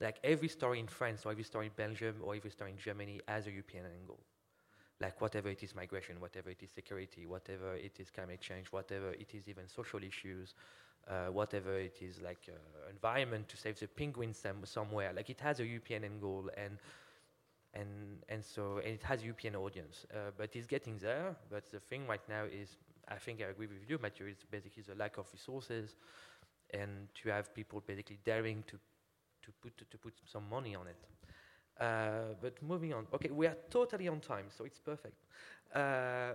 [0.00, 3.20] like every story in France or every story in Belgium or every story in Germany
[3.28, 4.20] has a European angle.
[4.98, 9.10] Like whatever it is migration, whatever it is security, whatever it is climate change, whatever
[9.12, 10.54] it is even social issues,
[11.08, 15.40] uh, whatever it is like uh, environment to save the penguins some, somewhere, like it
[15.40, 16.78] has a European angle and
[17.74, 21.36] and and so and it has European audience, uh, but it's getting there.
[21.50, 22.76] But the thing right now is,
[23.08, 24.26] I think I agree with you, Mathieu.
[24.26, 25.96] It's basically the lack of resources,
[26.70, 28.78] and to have people basically daring to
[29.42, 30.98] to put to, to put some money on it.
[31.80, 35.24] Uh, but moving on, okay, we are totally on time, so it's perfect.
[35.74, 36.32] Uh,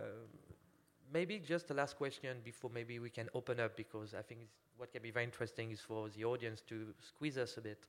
[1.14, 4.42] maybe just the last question before maybe we can open up because I think
[4.78, 7.86] what can be very interesting is for the audience to squeeze us a bit.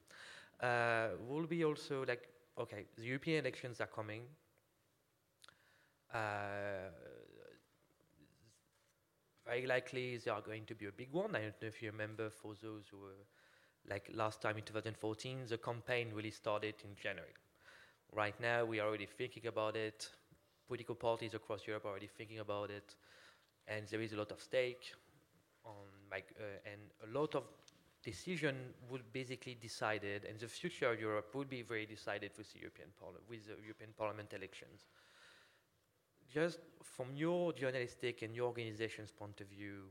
[0.61, 4.23] Uh, will be also like okay, the European elections are coming.
[6.13, 6.91] Uh,
[9.47, 11.35] very likely they are going to be a big one.
[11.35, 13.25] I don't know if you remember for those who were
[13.89, 17.35] like last time in 2014, the campaign really started in January.
[18.13, 20.11] Right now, we are already thinking about it.
[20.69, 22.97] Political parties across Europe are already thinking about it,
[23.69, 24.93] and there is a lot of stake
[25.65, 27.45] on, like, uh, and a lot of
[28.03, 28.57] decision
[28.91, 32.89] would basically decided, and the future of Europe would be very decided with the European,
[33.29, 34.87] with the European Parliament elections.
[36.33, 39.85] Just from your journalistic and your organization's point of view,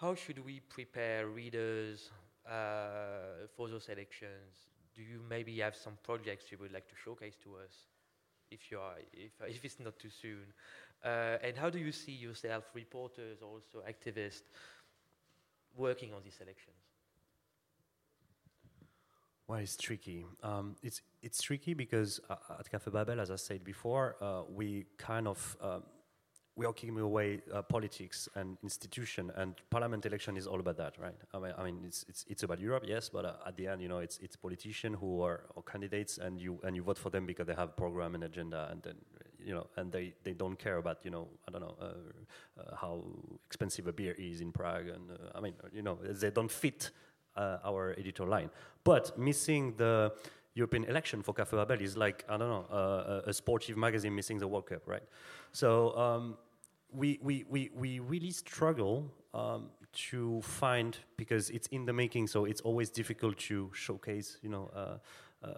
[0.00, 2.10] how should we prepare readers
[2.46, 4.68] uh, for those elections?
[4.94, 7.74] Do you maybe have some projects you would like to showcase to us,
[8.50, 10.46] if you are, if, if it's not too soon?
[11.04, 14.42] Uh, and how do you see yourself, reporters, also activists,
[15.76, 16.76] working on these elections?
[19.46, 20.24] Well, it's tricky.
[20.42, 24.86] Um, it's it's tricky because uh, at Cafe Babel, as I said before, uh, we
[24.96, 25.82] kind of um,
[26.56, 30.94] we are kicking away uh, politics and institution, and parliament election is all about that,
[30.98, 31.16] right?
[31.34, 33.82] I mean, I mean it's it's it's about Europe, yes, but uh, at the end,
[33.82, 37.26] you know, it's it's politicians who are candidates, and you and you vote for them
[37.26, 38.94] because they have program and agenda, and then
[39.44, 42.76] you know, and they, they don't care about, you know, I don't know, uh, uh,
[42.76, 43.04] how
[43.46, 44.88] expensive a beer is in Prague.
[44.88, 46.90] And uh, I mean, you know, they don't fit
[47.36, 48.50] uh, our editorial line.
[48.84, 50.12] But missing the
[50.54, 54.46] European election for Café Babel is like, I don't know, a sportive magazine missing the
[54.46, 55.02] World Cup, right?
[55.52, 56.36] So um,
[56.92, 59.70] we, we, we, we really struggle um,
[60.10, 64.70] to find because it's in the making, so it's always difficult to showcase, you know,
[64.74, 64.98] uh,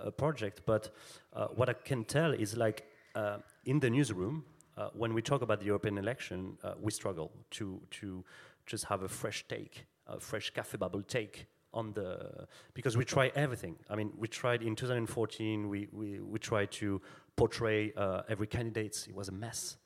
[0.05, 0.63] a project.
[0.67, 0.91] But
[1.33, 4.45] uh, what I can tell is like uh, in the newsroom,
[4.77, 8.25] uh, when we talk about the European election, uh, we struggle to to
[8.67, 13.33] just have a fresh take, a fresh Café Babel take on the because we try
[13.35, 13.77] everything.
[13.89, 15.69] I mean, we tried in 2014.
[15.69, 17.01] We we we tried to
[17.37, 19.07] portray uh, every candidate.
[19.09, 19.77] It was a mess.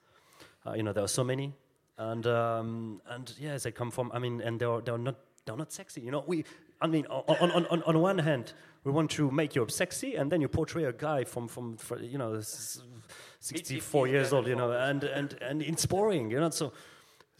[0.66, 1.54] Uh, you know, there are so many,
[1.96, 4.10] and um, and yes, they come from.
[4.12, 6.00] I mean, and they're they're not they're not sexy.
[6.00, 6.44] You know, we.
[6.82, 10.30] I mean, on, on, on, on one hand, we want to make Europe sexy, and
[10.30, 14.72] then you portray a guy from from, from you know, 64 years old, you know,
[14.72, 16.50] and and and it's boring, you know.
[16.50, 16.72] So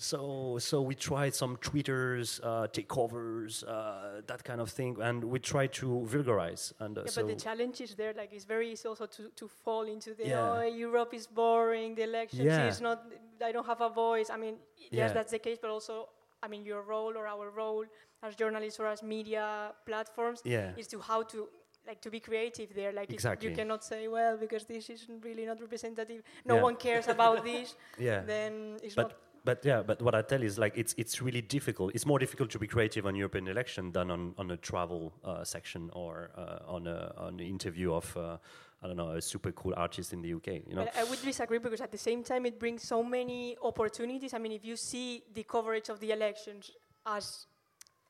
[0.03, 5.39] so, so we tried some tweeters, uh, takeovers, uh, that kind of thing, and we
[5.39, 6.73] tried to vulgarize.
[6.81, 8.15] And uh, yeah, so but the challenge is there.
[8.17, 10.53] Like, it's very easy also to, to fall into the yeah.
[10.53, 11.97] oh, Europe is boring.
[11.97, 12.67] The elections yeah.
[12.67, 13.05] is not.
[13.45, 14.31] I don't have a voice.
[14.31, 15.01] I mean, yeah.
[15.03, 16.09] yes, that's the case, but also,
[16.43, 17.85] I mean, your role or our role
[18.23, 20.73] as journalists or as media platforms yeah.
[20.77, 21.49] is to how to
[21.87, 23.49] like to be creative there like exactly.
[23.49, 26.63] you cannot say well because this is really not representative no yeah.
[26.63, 29.13] one cares about this yeah then it's but not
[29.45, 31.95] but yeah, but what I tell is like it's it's really difficult.
[31.95, 35.45] It's more difficult to be creative on European election than on, on a travel uh,
[35.45, 38.37] section or uh, on a on an interview of uh,
[38.83, 40.47] I don't know a super cool artist in the UK.
[40.67, 43.57] You know, but I would disagree because at the same time it brings so many
[43.63, 44.35] opportunities.
[44.35, 46.71] I mean, if you see the coverage of the elections
[47.07, 47.47] as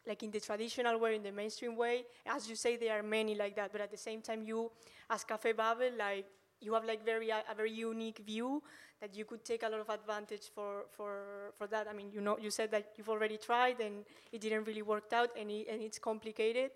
[0.06, 3.34] like in the traditional way, in the mainstream way, as you say, there are many
[3.34, 3.70] like that.
[3.70, 4.70] But at the same time, you
[5.08, 6.26] as Café Babel, like
[6.60, 8.62] you have like very a very unique view
[9.00, 11.88] that you could take a lot of advantage for, for, for that.
[11.88, 15.12] I mean, you know, you said that you've already tried and it didn't really work
[15.12, 16.70] out and, it, and it's complicated,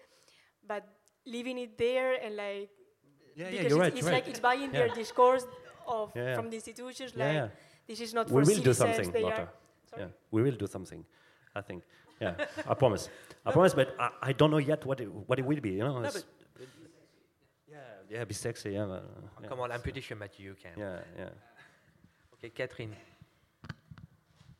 [0.67, 0.87] but
[1.27, 2.71] leaving it there and like,
[3.37, 4.29] yeah, because yeah, you're it's, right, it's you're like right.
[4.29, 4.79] it's buying yeah.
[4.79, 5.45] their discourse
[5.87, 7.13] of yeah, from the institutions.
[7.15, 7.49] Yeah, like yeah.
[7.87, 9.49] this is not we for will do something, they Lotta.
[9.99, 11.05] Yeah, we will do something.
[11.55, 11.83] I think.
[12.21, 12.35] Yeah,
[12.69, 13.09] I promise.
[13.45, 15.71] I promise, but I, I, don't know yet what it, what it will be.
[15.71, 16.01] You know.
[16.01, 16.11] No,
[17.71, 18.71] yeah, yeah, be sexy.
[18.71, 18.87] Yeah.
[18.87, 19.01] But, uh,
[19.43, 19.49] yeah.
[19.49, 20.73] Come on, I'm pretty sure Mathieu you can.
[20.79, 21.29] Yeah, yeah.
[22.51, 22.97] Catherine.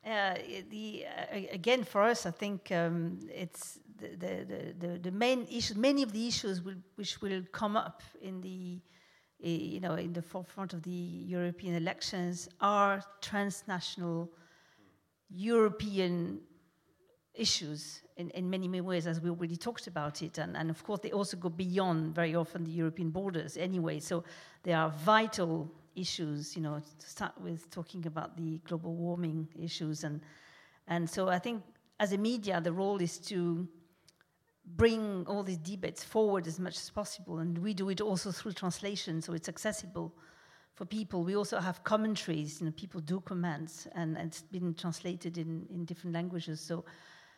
[0.05, 0.35] Uh,
[0.71, 5.75] the uh, again for us, I think um, it's the, the, the, the, main issue.
[5.75, 8.81] Many of the issues will, which will come up in the
[9.39, 14.31] you know in the forefront of the European elections are transnational
[15.31, 16.41] European
[17.35, 20.39] issues in, in many, many ways, as we already talked about it.
[20.39, 24.01] And, and of course, they also go beyond very often the European borders anyway.
[24.01, 24.25] So
[24.63, 30.05] they are vital issues, you know, to start with talking about the global warming issues.
[30.05, 30.21] And,
[30.89, 31.63] and so I think
[32.01, 33.69] as a media, the role is to
[34.77, 37.39] bring all these debates forward as much as possible.
[37.39, 40.15] And we do it also through translation, so it's accessible
[40.75, 41.23] for people.
[41.23, 45.67] We also have commentaries, you know, people do comments, and, and it's been translated in,
[45.71, 46.61] in different languages.
[46.61, 46.85] So,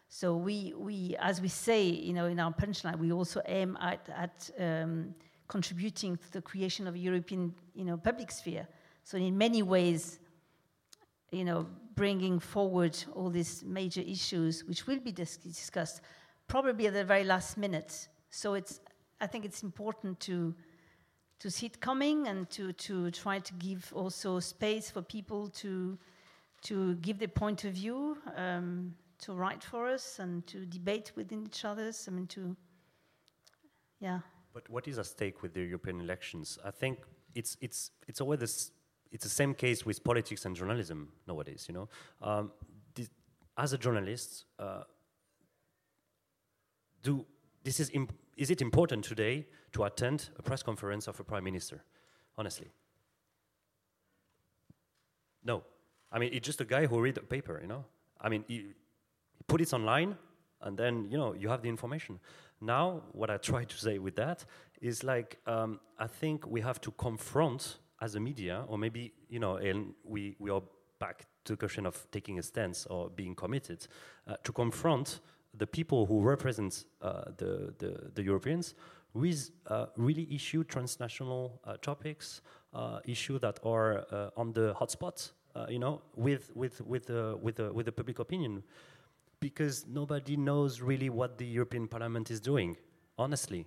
[0.08, 4.08] so we, we, as we say, you know, in our punchline, we also aim at,
[4.16, 5.14] at um,
[5.48, 8.66] contributing to the creation of a European, you know, public sphere.
[9.04, 10.18] So in many ways,
[11.30, 16.00] you know, bringing forward all these major issues, which will be dis discussed,
[16.48, 18.08] probably at the very last minute.
[18.30, 18.80] So it's,
[19.20, 20.54] I think it's important to
[21.38, 25.98] to see it coming and to to try to give also space for people to
[26.62, 31.44] to give their point of view, um, to write for us and to debate within
[31.44, 31.92] each other.
[32.06, 32.56] I mean, to
[34.00, 34.20] yeah.
[34.56, 36.58] But what is at stake with the European elections?
[36.64, 37.00] I think
[37.34, 38.70] it's it's it's always this,
[39.12, 41.66] it's the same case with politics and journalism nowadays.
[41.68, 41.88] You know,
[42.22, 42.52] um,
[42.94, 43.10] this,
[43.58, 44.84] as a journalist, uh,
[47.02, 47.26] do
[47.64, 47.92] this is
[48.38, 51.84] is it important today to attend a press conference of a prime minister?
[52.38, 52.70] Honestly,
[55.44, 55.64] no.
[56.10, 57.58] I mean, it's just a guy who read a paper.
[57.60, 57.84] You know,
[58.18, 58.54] I mean, he,
[59.36, 60.16] he put it online,
[60.62, 62.20] and then you know you have the information.
[62.60, 64.44] Now, what I try to say with that
[64.80, 69.38] is like, um, I think we have to confront as a media, or maybe, you
[69.38, 70.62] know, and we, we are
[70.98, 73.86] back to the question of taking a stance or being committed,
[74.26, 75.20] uh, to confront
[75.56, 78.74] the people who represent uh, the, the, the, Europeans
[79.14, 82.42] with uh, really issue transnational uh, topics,
[82.74, 85.32] uh, issues that are uh, on the hotspot,
[85.70, 87.08] you know, with, with, with,
[87.40, 88.62] with, with the public opinion
[89.40, 92.76] because nobody knows really what the European Parliament is doing,
[93.18, 93.66] honestly.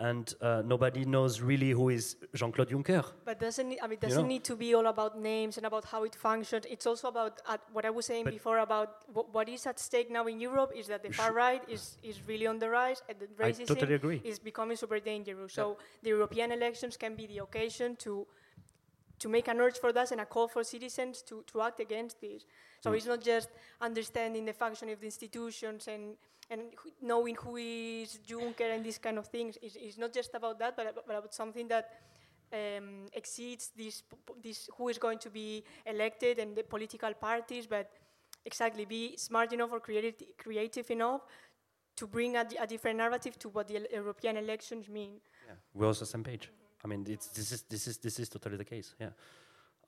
[0.00, 3.04] And uh, nobody knows really who is Jean-Claude Juncker.
[3.24, 4.28] But doesn't it, I mean, doesn't you know?
[4.28, 6.66] need to be all about names and about how it functions.
[6.70, 8.98] It's also about uh, what I was saying but before about
[9.32, 12.46] what is at stake now in Europe is that the far right is, is really
[12.46, 15.52] on the rise, and the racism totally is becoming super dangerous.
[15.52, 18.24] So the European elections can be the occasion to
[19.18, 22.20] to make an urge for that and a call for citizens to, to act against
[22.20, 22.44] this.
[22.80, 22.96] So Mm.
[22.96, 23.48] it's not just
[23.80, 26.16] understanding the function of the institutions and,
[26.50, 29.58] and who, knowing who is Juncker and these kind of things.
[29.60, 31.90] It's, it's not just about that, but, but about something that
[32.52, 34.02] um, exceeds this,
[34.42, 37.90] this who is going to be elected and the political parties, but
[38.44, 41.22] exactly be smart enough or creative, creative enough
[41.96, 45.20] to bring a, a different narrative to what the European elections mean.
[45.46, 46.50] Yeah, we're also the same page.
[46.84, 48.94] I mean, it's, this is this is this is totally the case.
[49.00, 49.10] Yeah,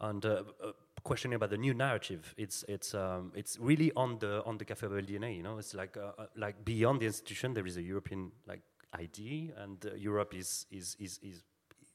[0.00, 0.72] and uh, uh,
[1.02, 4.82] questioning about the new narrative, it's it's um, it's really on the on the Café
[4.82, 5.36] Babel DNA.
[5.36, 8.62] You know, it's like uh, uh, like beyond the institution, there is a European like
[8.98, 11.42] idea, and uh, Europe is is is is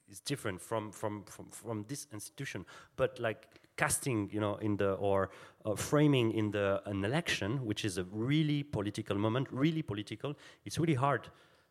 [0.10, 2.66] is different from from from from this institution.
[2.96, 5.30] But like casting, you know, in the or
[5.66, 10.36] uh, framing in the an election, which is a really political moment, really political.
[10.64, 11.30] It's really hard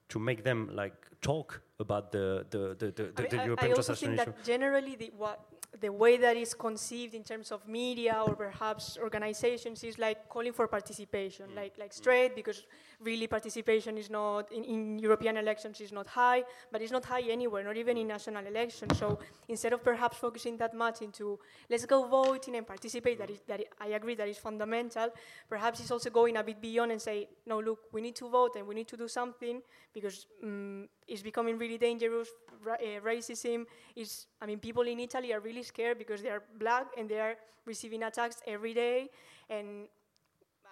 [0.08, 3.72] to make them like talk about the the the, the, I, mean, the I- European
[3.72, 5.40] I also think that generally the, what,
[5.80, 10.52] the way that is conceived in terms of media or perhaps organizations is like calling
[10.52, 11.56] for participation, Mm.
[11.56, 12.62] like, like straight, because
[13.00, 17.22] really participation is not, in, in European elections is not high, but it's not high
[17.22, 18.96] anywhere, not even in national elections.
[18.98, 19.18] So
[19.48, 23.60] instead of perhaps focusing that much into let's go voting and participate, that, is, that
[23.80, 25.08] I agree that is fundamental,
[25.48, 28.54] perhaps it's also going a bit beyond and say, no, look, we need to vote
[28.56, 29.60] and we need to do something
[29.92, 32.28] because um, it's becoming really dangerous.
[32.64, 33.66] Ra- uh, racism
[33.96, 37.20] is, I mean, people in Italy are really scared because they are black and they
[37.20, 37.36] are
[37.66, 39.10] receiving attacks every day.
[39.48, 39.88] And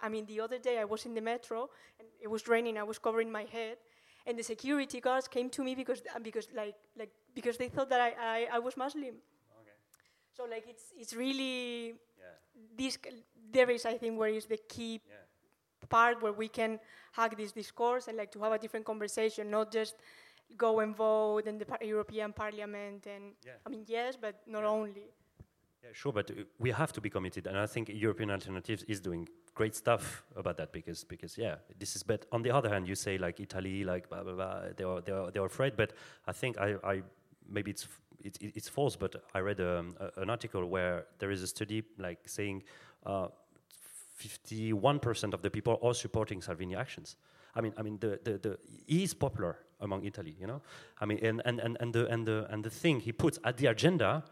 [0.03, 2.78] I mean, the other day I was in the metro and it was raining.
[2.78, 3.76] I was covering my head,
[4.26, 7.88] and the security guards came to me because uh, because like like because they thought
[7.90, 9.14] that I I, I was Muslim.
[9.61, 9.76] Okay.
[10.36, 11.95] So like it's it's really
[12.76, 12.99] this
[13.53, 15.01] there is I think where is the key
[15.88, 16.80] part where we can
[17.12, 19.95] hack this discourse and like to have a different conversation, not just
[20.57, 23.53] go and vote in the par- European Parliament and Yeah.
[23.66, 25.11] I mean yes, but not only.
[25.84, 29.28] Yeah, sure, but we have to be committed, and I think European Alternatives is doing
[29.55, 32.05] great stuff about that because because yeah, this is.
[32.05, 35.00] But on the other hand, you say like Italy, like blah blah blah, they are
[35.00, 35.76] they are they are afraid.
[35.76, 35.92] But
[36.28, 37.03] I think I, I
[37.48, 41.32] maybe it's f- it's it's false, but I read um, a, an article where there
[41.32, 42.62] is a study like saying.
[43.05, 43.28] Uh,
[44.18, 47.16] 51% of the people are supporting Salvini actions.
[47.57, 50.62] I mean, I mean, the, the, the, he is popular among Italy, you know.
[51.01, 53.57] I mean, and, and, and, and, the, and, the, and the thing he puts at
[53.59, 54.24] the agenda,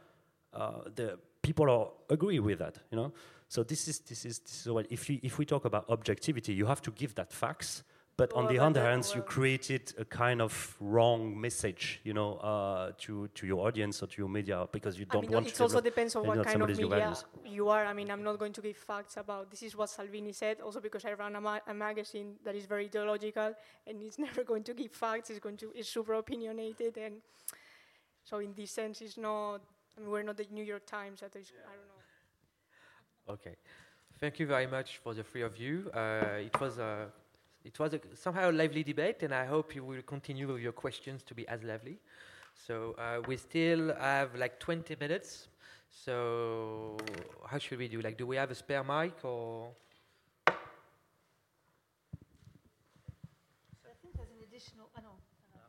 [0.55, 3.13] uh, the people agree with that, you know.
[3.49, 6.53] So this is this is this is what if you, if we talk about objectivity,
[6.53, 7.83] you have to give that facts.
[8.17, 12.93] But on the other hand, you created a kind of wrong message, you know, uh,
[12.99, 15.55] to to your audience or to your media because you don't I mean, want it
[15.55, 17.87] to also depends on what kind of media you are.
[17.87, 20.81] I mean, I'm not going to give facts about this is what Salvini said, also
[20.81, 23.55] because I run a, ma- a magazine that is very ideological
[23.87, 25.31] and it's never going to give facts.
[25.31, 27.23] It's going to it's super opinionated, and
[28.25, 29.63] so in this sense, it's not.
[29.97, 31.21] I mean, we're not the New York Times.
[31.21, 32.01] That is, I don't know.
[33.35, 33.57] Okay.
[34.19, 35.91] Thank you very much for the three of you.
[35.95, 37.07] Uh, it was a,
[37.65, 40.73] it was a, somehow a lively debate, and I hope you will continue with your
[40.73, 41.99] questions to be as lively.
[42.55, 45.49] So uh, we still have like 20 minutes.
[45.91, 46.97] So
[47.47, 48.01] how should we do?
[48.01, 49.69] Like, do we have a spare mic or?
[50.47, 50.53] I
[54.01, 54.89] think there's an additional.
[54.97, 55.61] Oh, no, no,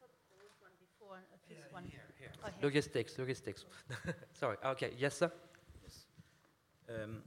[0.00, 0.06] no.
[0.28, 1.16] There was one before.
[1.32, 1.84] At least one.
[1.86, 2.54] Oh, here.
[2.62, 3.64] Logistics, logistics.
[4.32, 4.56] Sorry.
[4.64, 4.92] Okay.
[4.98, 5.30] Yes, sir.
[5.82, 6.06] Yes.
[6.88, 7.22] Um,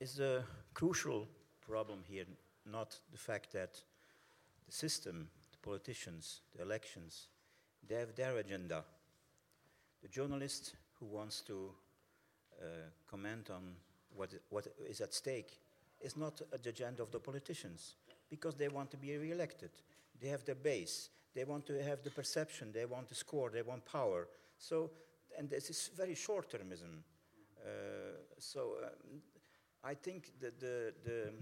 [0.00, 0.42] is the
[0.74, 1.28] crucial
[1.66, 2.24] problem here
[2.66, 3.80] not the fact that
[4.66, 7.28] the system, the politicians, the elections,
[7.88, 8.84] they have their agenda?
[10.02, 11.70] The journalist who wants to
[12.60, 12.64] uh,
[13.10, 13.74] comment on
[14.14, 15.58] what, what is at stake
[16.00, 17.94] is not at the agenda of the politicians
[18.28, 19.70] because they want to be re-elected.
[20.20, 21.10] They have their base.
[21.34, 22.72] They want to have the perception.
[22.72, 23.50] They want to score.
[23.50, 24.28] They want power.
[24.58, 24.90] So,
[25.38, 27.02] and this is very short-termism.
[27.64, 27.68] Uh,
[28.38, 29.20] so um,
[29.84, 31.32] I think that the, the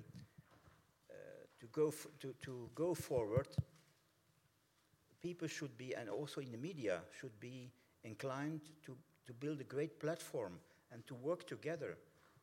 [1.61, 3.49] to go to, to go forward,
[5.21, 7.71] people should be, and also in the media, should be
[8.05, 8.97] inclined to,
[9.27, 10.55] to build a great platform
[10.93, 11.99] and to work together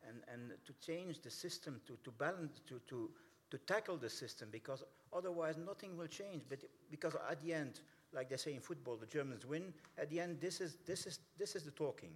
[0.08, 3.10] and, and to change the system, to, to balance, to, to,
[3.50, 6.42] to tackle the system, because otherwise nothing will change.
[6.48, 6.60] But
[6.90, 7.80] because at the end,
[8.12, 9.72] like they say in football, the Germans win.
[9.98, 12.12] At the end, this is, this is, this is the talking.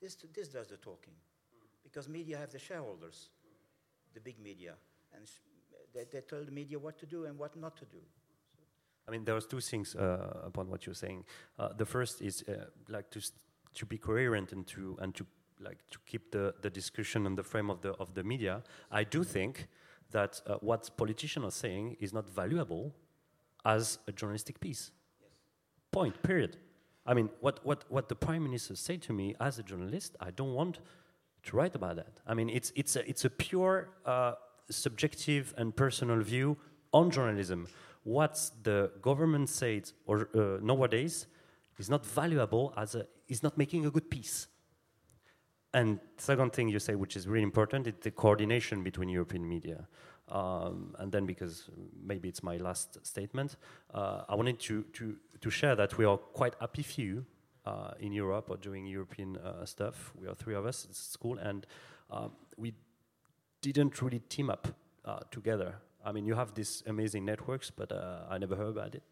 [0.00, 1.14] This, this does the talking.
[1.84, 3.28] Because media have the shareholders,
[4.14, 4.74] the big media,
[5.14, 5.28] and
[5.94, 7.98] they, they tell the media what to do and what not to do.
[9.06, 11.24] I mean, there's two things uh, upon what you're saying.
[11.58, 13.20] Uh, the first is uh, like to
[13.74, 15.26] to be coherent and to and to
[15.60, 18.62] like to keep the, the discussion on the frame of the of the media.
[18.90, 19.68] I do think
[20.10, 22.94] that uh, what politicians are saying is not valuable
[23.64, 24.90] as a journalistic piece.
[25.20, 25.30] Yes.
[25.90, 26.22] Point.
[26.22, 26.56] Period.
[27.08, 30.30] I mean, what, what, what the prime minister said to me as a journalist, I
[30.30, 30.80] don't want
[31.44, 32.20] to write about that.
[32.26, 34.34] I mean, it's, it's, a, it's a pure uh,
[34.70, 36.56] subjective and personal view
[36.92, 37.66] on journalism.
[38.04, 41.26] What the government says or uh, nowadays
[41.78, 44.46] is not valuable as a, is not making a good piece.
[45.74, 49.86] And second thing you say, which is really important, is the coordination between European media.
[50.28, 51.70] Um, and then, because
[52.02, 53.56] maybe it's my last statement,
[53.94, 57.24] uh, I wanted to, to, to share that we are quite happy few
[57.66, 60.12] uh, in Europe or doing European uh, stuff.
[60.18, 61.66] We are three of us at school, and
[62.10, 62.72] um, we
[63.60, 64.68] didn't really team up
[65.04, 65.76] uh, together.
[66.04, 69.02] I mean, you have these amazing networks, but uh, I never heard about it.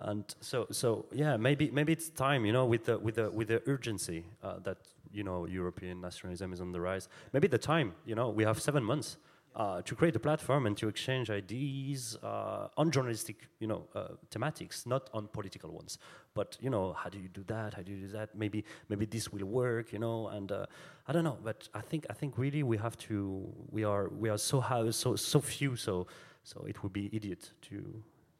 [0.00, 3.48] And so, so yeah, maybe maybe it's time, you know, with the with the with
[3.48, 4.78] the urgency uh, that
[5.12, 7.08] you know European nationalism is on the rise.
[7.32, 9.16] Maybe the time, you know, we have seven months
[9.56, 14.08] uh, to create a platform and to exchange ideas uh, on journalistic, you know, uh,
[14.30, 15.98] thematics, not on political ones.
[16.34, 17.74] But you know, how do you do that?
[17.74, 18.36] How do you do that?
[18.36, 20.28] Maybe maybe this will work, you know.
[20.28, 20.66] And uh,
[21.06, 23.48] I don't know, but I think I think really we have to.
[23.70, 26.08] We are we are so high, so so few, so
[26.42, 27.76] so it would be idiot to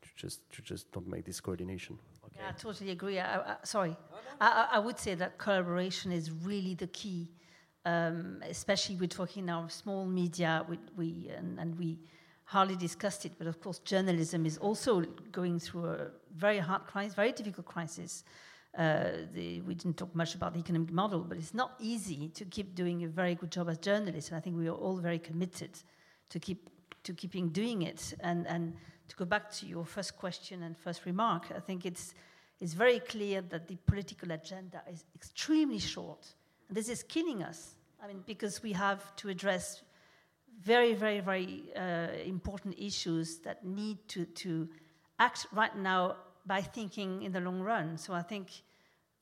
[0.02, 1.96] to just to just don't make this coordination.
[2.24, 2.38] Okay.
[2.40, 3.20] Yeah, I totally agree.
[3.20, 3.96] I, I, sorry,
[4.40, 7.28] I, I would say that collaboration is really the key
[7.84, 11.98] um, especially we're talking now of small media, we, we and, and, we
[12.44, 16.06] hardly discussed it, but of course journalism is also going through a
[16.36, 18.24] very hard crisis, very difficult crisis.
[18.76, 22.44] Uh, the, we didn't talk much about the economic model, but it's not easy to
[22.44, 25.18] keep doing a very good job as journalists, and I think we are all very
[25.18, 25.70] committed
[26.30, 26.68] to keep
[27.04, 28.14] to keeping doing it.
[28.20, 28.74] And, and
[29.08, 32.14] to go back to your first question and first remark, I think it's
[32.60, 36.34] it's very clear that the political agenda is extremely short
[36.70, 37.74] this is killing us.
[38.02, 39.82] I mean, because we have to address
[40.62, 44.68] very, very, very uh, important issues that need to, to
[45.18, 47.96] act right now by thinking in the long run.
[47.96, 48.48] So I think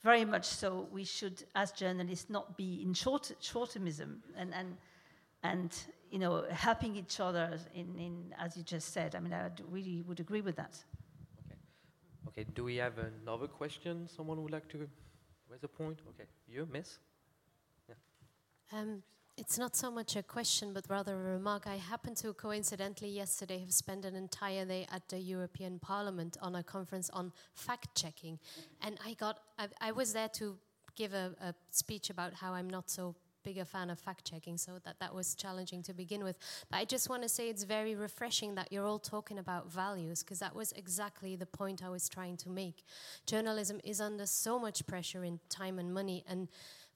[0.03, 4.77] very much so we should, as journalists, not be in short, short-termism and, and,
[5.43, 9.15] and you know, helping each other in, in, as you just said.
[9.15, 10.77] I mean, I really would agree with that.
[11.47, 11.59] Okay.
[12.29, 14.09] Okay, do we have another question?
[14.09, 14.89] Someone would like to
[15.49, 16.01] raise a point?
[16.09, 16.99] Okay, you, miss?
[18.73, 19.03] Um,
[19.37, 21.67] it's not so much a question, but rather a remark.
[21.67, 26.55] I happened to coincidentally yesterday have spent an entire day at the European Parliament on
[26.55, 28.39] a conference on fact checking,
[28.83, 30.57] and I got I, I was there to
[30.95, 34.57] give a, a, speech about how I'm not so big a fan of fact checking,
[34.57, 36.39] so that that was challenging to begin with.
[36.71, 40.23] But I just want to say it's very refreshing that you're all talking about values,
[40.23, 42.85] because that was exactly the point I was trying to make.
[43.27, 46.49] Journalism is under so much pressure in time and money, and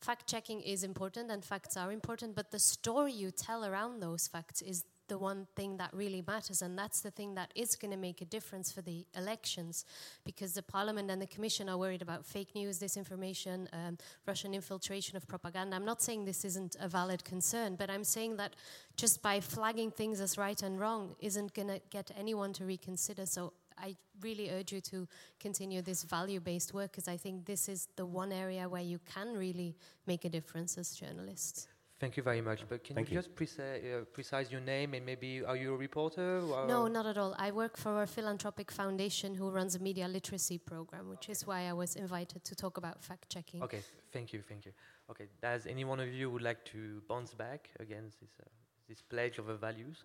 [0.07, 4.29] fact checking is important and facts are important, but the story you tell around those
[4.29, 7.91] facts is the one thing that really matters, and that's the thing that is going
[7.93, 9.85] to make a difference for the elections,
[10.25, 15.17] because the Parliament and the Commission are worried about fake news, disinformation, um, Russian infiltration
[15.17, 15.77] of propaganda.
[15.77, 18.55] I'm not saying this isn't a valid concern, but I'm saying that
[18.97, 23.27] just by flagging things as right and wrong isn't going to get anyone to reconsider.
[23.27, 25.09] So I really urge you to
[25.39, 28.99] continue this value based work because I think this is the one area where you
[29.15, 31.69] can really make a difference as journalists.
[31.99, 32.69] Thank you very much.
[32.69, 35.73] But can Thank you, you, just preci- uh, precise your name and maybe are you
[35.73, 36.43] a reporter?
[36.69, 37.35] no, not at all.
[37.39, 41.33] I work for a philanthropic foundation who runs a media literacy program, which okay.
[41.33, 43.63] is why I was invited to talk about fact checking.
[43.63, 43.81] Okay,
[44.13, 44.73] thank you, thank you.
[45.11, 48.49] Okay, does any one of you would like to bounce back against this, uh,
[48.89, 50.05] this pledge of values?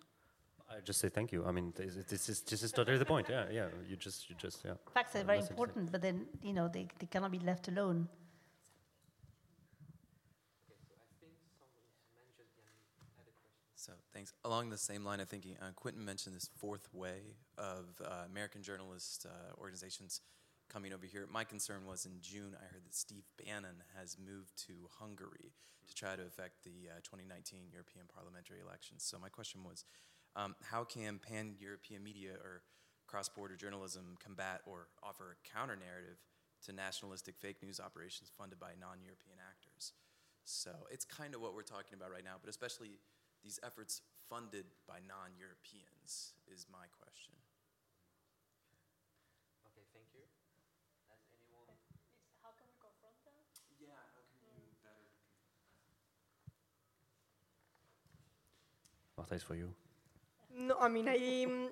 [0.72, 1.44] I just say thank you.
[1.46, 3.28] I mean, this, this is this is totally the point.
[3.28, 3.66] Yeah, yeah.
[3.88, 4.74] You just, you just, yeah.
[4.94, 8.08] Facts are very important, but then you know they, they cannot be left alone.
[13.74, 14.32] So thanks.
[14.44, 18.62] Along the same line of thinking, uh, Quentin mentioned this fourth way of uh, American
[18.62, 20.20] journalist uh, organizations
[20.72, 21.26] coming over here.
[21.30, 25.52] My concern was in June, I heard that Steve Bannon has moved to Hungary
[25.86, 29.02] to try to affect the uh, 2019 European parliamentary elections.
[29.02, 29.84] So my question was,
[30.34, 32.62] um, how can pan European media or
[33.06, 36.16] cross border journalism combat or offer a counter narrative
[36.64, 39.92] to nationalistic fake news operations funded by non European actors?
[40.44, 42.98] So it's kind of what we're talking about right now, but especially
[43.44, 47.36] these efforts funded by non Europeans is my question.
[49.68, 50.24] Okay, thank you.
[51.12, 51.76] Has anyone?
[52.40, 53.44] How can we confront that?
[53.76, 55.04] Yeah, how can you better?
[59.20, 59.76] Martha is for you.
[60.56, 61.68] No, I mean, I, um,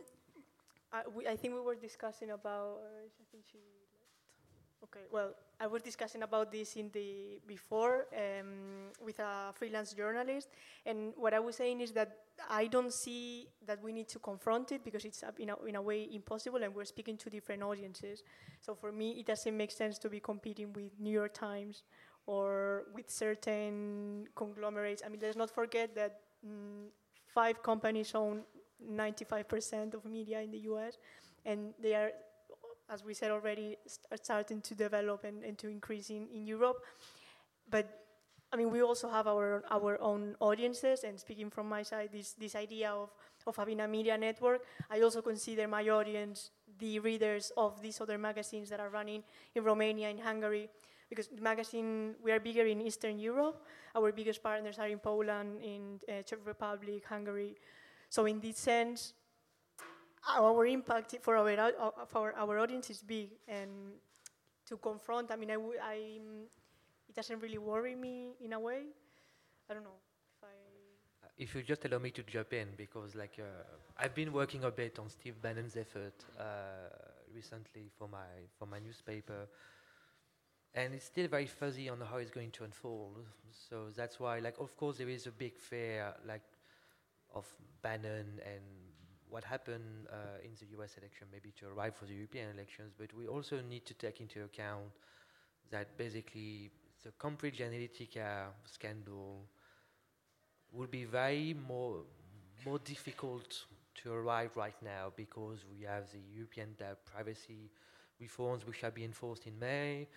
[0.92, 2.80] I, we, I, think we were discussing about.
[2.82, 3.80] Uh, I think she left.
[4.82, 10.48] Okay, well, I was discussing about this in the before um, with a freelance journalist,
[10.86, 12.16] and what I was saying is that
[12.48, 15.76] I don't see that we need to confront it because it's uh, in a, in
[15.76, 18.22] a way impossible, and we're speaking to different audiences.
[18.60, 21.82] So for me, it doesn't make sense to be competing with New York Times
[22.26, 25.02] or with certain conglomerates.
[25.04, 26.86] I mean, let's not forget that mm,
[27.34, 28.42] five companies own
[28.88, 30.98] 95% of media in the U.S.,
[31.44, 32.10] and they are
[32.90, 36.82] as we said already, st starting to develop and, and to increase in, in Europe.
[37.70, 37.86] But
[38.52, 42.32] I mean, we also have our, our own audiences, and speaking from my side, this,
[42.32, 43.10] this idea of,
[43.46, 46.50] of having a media network, I also consider my audience
[46.80, 49.22] the readers of these other magazines that are running
[49.54, 50.68] in Romania, in Hungary,
[51.08, 53.62] because the magazine, we are bigger in Eastern Europe.
[53.94, 57.54] Our biggest partners are in Poland, in uh, Czech Republic, Hungary.
[58.10, 59.14] So in this sense,
[60.28, 61.72] our impact for our,
[62.08, 63.30] for our audience is big.
[63.48, 63.70] And
[64.66, 65.94] to confront, I mean, I, I,
[67.08, 68.82] it doesn't really worry me in a way.
[69.70, 70.00] I don't know
[70.36, 71.26] if I.
[71.26, 73.62] Uh, if you just allow me to jump in, because like uh,
[73.96, 76.42] I've been working a bit on Steve Bannon's effort uh,
[77.32, 79.46] recently for my for my newspaper,
[80.74, 83.24] and it's still very fuzzy on how it's going to unfold.
[83.68, 86.42] So that's why, like, of course, there is a big fear, like,
[87.34, 87.46] of
[87.82, 88.62] Bannon and
[89.28, 93.12] what happened uh, in the US election maybe to arrive for the European elections, but
[93.14, 94.90] we also need to take into account
[95.70, 96.70] that basically
[97.04, 99.46] the Cambridge Analytica scandal
[100.72, 101.98] will be very more,
[102.66, 103.64] more difficult
[104.02, 107.70] to arrive right now because we have the European data privacy
[108.20, 110.08] reforms which shall be enforced in May.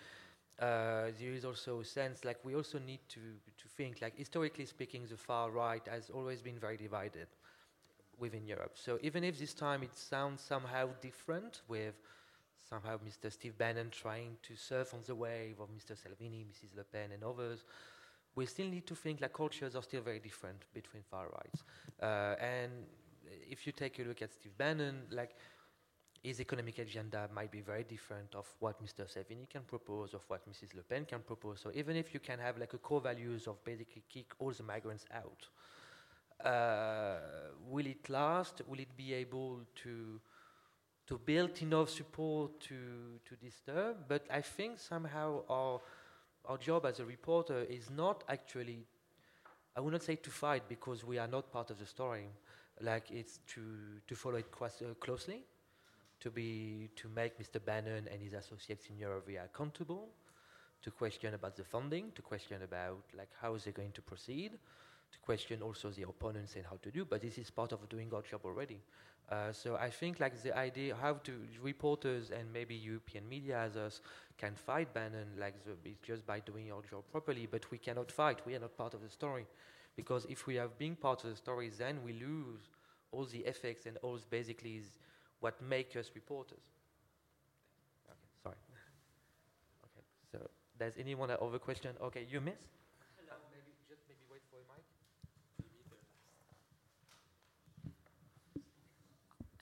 [0.60, 3.20] Uh, there is also a sense like we also need to,
[3.58, 7.28] to think like historically speaking the far right has always been very divided
[8.20, 8.74] within Europe.
[8.76, 11.96] So even if this time it sounds somehow different, with
[12.70, 13.32] somehow Mr.
[13.32, 15.98] Steve Bannon trying to surf on the wave of Mr.
[15.98, 16.76] Salvini, Mrs.
[16.78, 17.66] Le Pen, and others,
[18.36, 21.64] we still need to think like cultures are still very different between far rights.
[22.02, 22.72] Uh, and
[23.50, 25.36] if you take a look at Steve Bannon, like
[26.24, 29.10] his economic agenda might be very different of what Mr.
[29.10, 30.74] Salvini can propose, of what Mrs.
[30.74, 31.60] Le Pen can propose.
[31.60, 34.64] So even if you can have like a core values of basically kick all the
[34.64, 35.48] migrants out,
[36.46, 37.18] uh,
[37.70, 38.62] will it last?
[38.68, 40.20] Will it be able to
[41.06, 44.08] to build enough support to to disturb?
[44.08, 45.82] But I think somehow our
[46.46, 48.86] our job as a reporter is not actually
[49.76, 52.28] I would not say to fight because we are not part of the story.
[52.80, 53.62] Like it's to
[54.08, 55.44] to follow it quite uh, closely,
[56.24, 57.64] to be to make Mr.
[57.64, 60.08] Bannon and his associates in Europe accountable,
[60.82, 64.52] to question about the funding, to question about like how is it going to proceed,
[65.12, 68.10] to question also the opponents and how to do, but this is part of doing
[68.14, 68.80] our job already.
[69.30, 73.76] Uh, so I think like the idea how to reporters and maybe European media as
[73.76, 74.02] us
[74.38, 78.40] can fight Bannon like the, just by doing our job properly, but we cannot fight.
[78.46, 79.46] We are not part of the story,
[79.96, 82.62] because if we have been part of the story, then we lose
[83.12, 84.82] all the effects and all basically
[85.44, 86.64] what make us reporters.
[88.08, 88.56] Okay, sorry.
[89.84, 90.38] okay, so
[90.80, 91.92] does anyone have other question?
[92.02, 92.54] Okay, you miss.
[93.20, 94.86] Hello, maybe just maybe wait for a mic.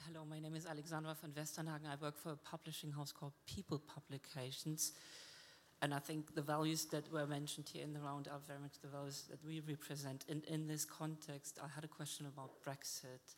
[0.05, 1.87] Hello, my name is Alexandra von Westernhagen.
[1.87, 4.91] I work for a publishing house called People Publications.
[5.81, 8.77] And I think the values that were mentioned here in the round are very much
[8.83, 10.25] the values that we represent.
[10.29, 13.33] And in this context, I had a question about Brexit.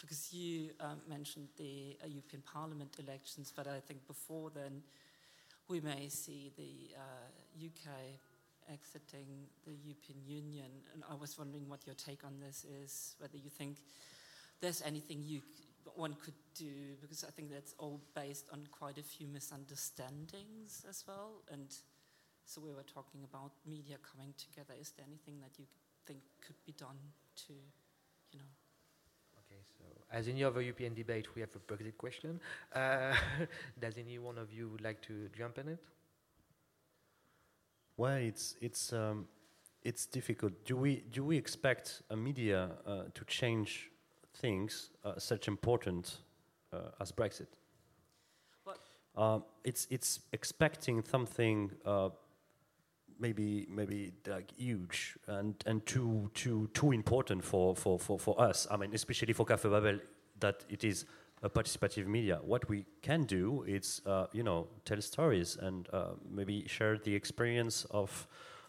[0.00, 4.82] Because you um, mentioned the uh, European Parliament elections, but I think before then,
[5.68, 7.90] we may see the uh, UK
[8.72, 9.26] exiting
[9.66, 10.70] the European Union.
[10.94, 13.78] And I was wondering what your take on this is, whether you think
[14.60, 15.40] there's anything you
[15.94, 21.04] one could do, because I think that's all based on quite a few misunderstandings as
[21.08, 21.42] well.
[21.50, 21.74] And
[22.44, 24.74] so we were talking about media coming together.
[24.78, 25.64] Is there anything that you
[26.06, 26.98] think could be done
[27.46, 27.52] to,
[28.32, 28.57] you know?
[30.10, 32.40] Okay, so as in the other European debate, we have a Brexit question.
[32.74, 33.14] Uh,
[33.80, 35.78] does any one of you would like to jump in it?
[37.96, 39.26] Well, it's it's um,
[39.82, 40.52] it's difficult.
[40.64, 43.90] Do we do we expect a media uh, to change
[44.40, 46.18] things uh, such important
[46.72, 47.46] uh, as Brexit.
[49.16, 52.10] Um, it's it's expecting something uh,
[53.18, 58.66] maybe maybe like huge and and too too too important for for for, for us.
[58.70, 60.00] I mean, especially for Café Babel,
[60.40, 61.04] that it is
[61.42, 62.40] a participative media.
[62.42, 67.14] What we can do is uh, you know tell stories and uh, maybe share the
[67.14, 68.26] experience of.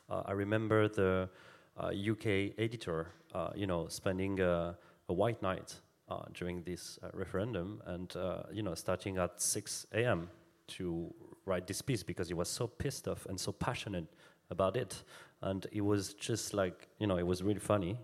[0.09, 1.29] Uh, I remember the
[1.77, 3.11] UK editor,
[3.55, 4.75] you know, spending a
[5.13, 5.75] white night
[6.09, 10.29] uh, during this uh, referendum, and uh, you know, starting at 6 a.m.
[10.67, 11.13] to
[11.45, 14.05] write this piece because he was so pissed off and so passionate
[14.49, 15.03] about it,
[15.41, 17.97] and it was just like you know it was really funny.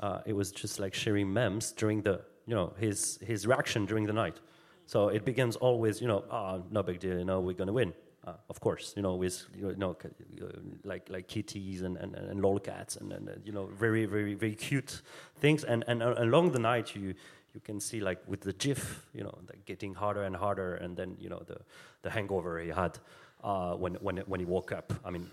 [0.00, 4.06] Uh, it was just like sharing memes during the you know his his reaction during
[4.06, 4.40] the night.
[4.86, 7.92] So it begins always you know ah no big deal you know we're gonna win.
[8.26, 10.46] Uh, of course, you know, with you know, uh,
[10.82, 15.02] like like kitties and and, and lolcats and, and you know, very very very cute
[15.36, 15.62] things.
[15.62, 17.14] And and uh, along the night, you
[17.52, 21.16] you can see like with the GIF, you know, getting harder and harder, and then
[21.20, 21.58] you know the
[22.00, 22.98] the hangover he had
[23.44, 24.92] uh, when when when he woke up.
[25.04, 25.30] I mean,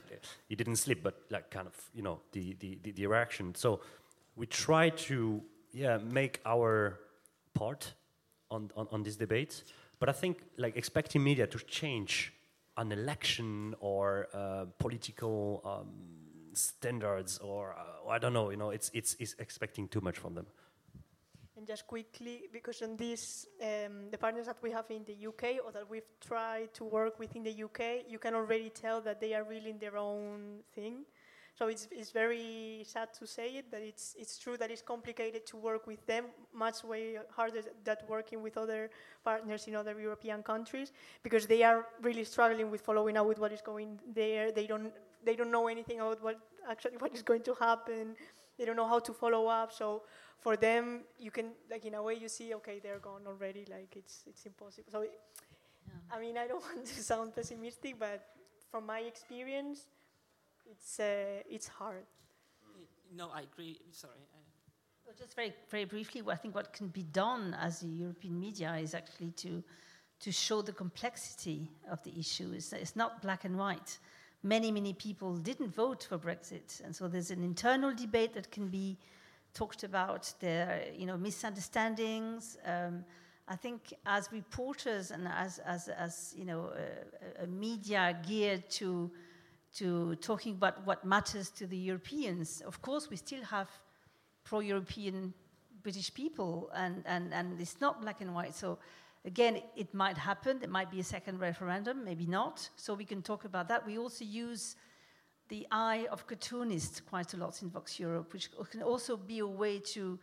[0.50, 3.56] he didn't sleep, but like kind of you know the the the, the reaction.
[3.56, 3.80] So
[4.36, 5.42] we try to
[5.74, 7.00] yeah make our
[7.54, 7.94] part
[8.50, 9.64] on, on on this debate,
[10.00, 12.34] but I think like expecting media to change
[12.78, 15.88] an election or uh, political um,
[16.54, 20.36] standards or uh, I don't know, you know, it's, it's, it's expecting too much from
[20.36, 20.48] them.
[21.62, 25.64] And just quickly, because on this, um, the partners that we have in the UK
[25.64, 29.22] or that we've tried to work with in the UK, you can already tell that
[29.22, 31.06] they are really in their own thing.
[31.54, 35.46] So it's, it's very sad to say it, but it's, it's true that it's complicated
[35.46, 38.90] to work with them, much way harder than working with other
[39.24, 40.92] partners in other European countries,
[41.22, 44.52] because they are really struggling with following up with what is going there.
[44.52, 44.92] They don't,
[45.24, 48.16] they don't know anything about what actually what is going to happen.
[48.62, 49.74] They don't know how to follow up.
[49.74, 50.04] So
[50.38, 53.66] for them, you can, like in a way, you see, okay, they're gone already.
[53.68, 54.92] Like it's, it's impossible.
[54.92, 55.14] So, it,
[55.88, 56.16] yeah.
[56.16, 58.24] I mean, I don't want to sound pessimistic, but
[58.70, 59.88] from my experience,
[60.70, 62.06] it's, uh, it's hard.
[63.16, 63.80] No, I agree.
[63.90, 64.14] Sorry.
[65.08, 68.76] Well, just very, very briefly, I think what can be done as the European media
[68.76, 69.64] is actually to,
[70.20, 72.52] to show the complexity of the issue.
[72.54, 73.98] It's, it's not black and white.
[74.44, 78.70] Many, many people didn't vote for Brexit, and so there's an internal debate that can
[78.70, 78.98] be
[79.54, 80.34] talked about.
[80.40, 82.58] There, you know, misunderstandings.
[82.66, 83.06] Um,
[83.48, 86.72] I think as reporters and as, as, as you know,
[87.40, 89.12] a, a media geared to
[89.74, 92.62] to talking about what matters to the Europeans.
[92.62, 93.70] Of course, we still have
[94.44, 95.34] pro European
[95.82, 98.54] British people, and, and, and it's not black and white.
[98.54, 98.78] So,
[99.26, 100.60] again, it, might happen.
[100.60, 102.70] There might be a second referendum, maybe not.
[102.76, 103.86] So, we can talk about that.
[103.86, 104.76] We also use
[105.50, 109.80] the eye of cartoonists quite a lot in VoxEurop, which can also be a way
[109.80, 110.18] to,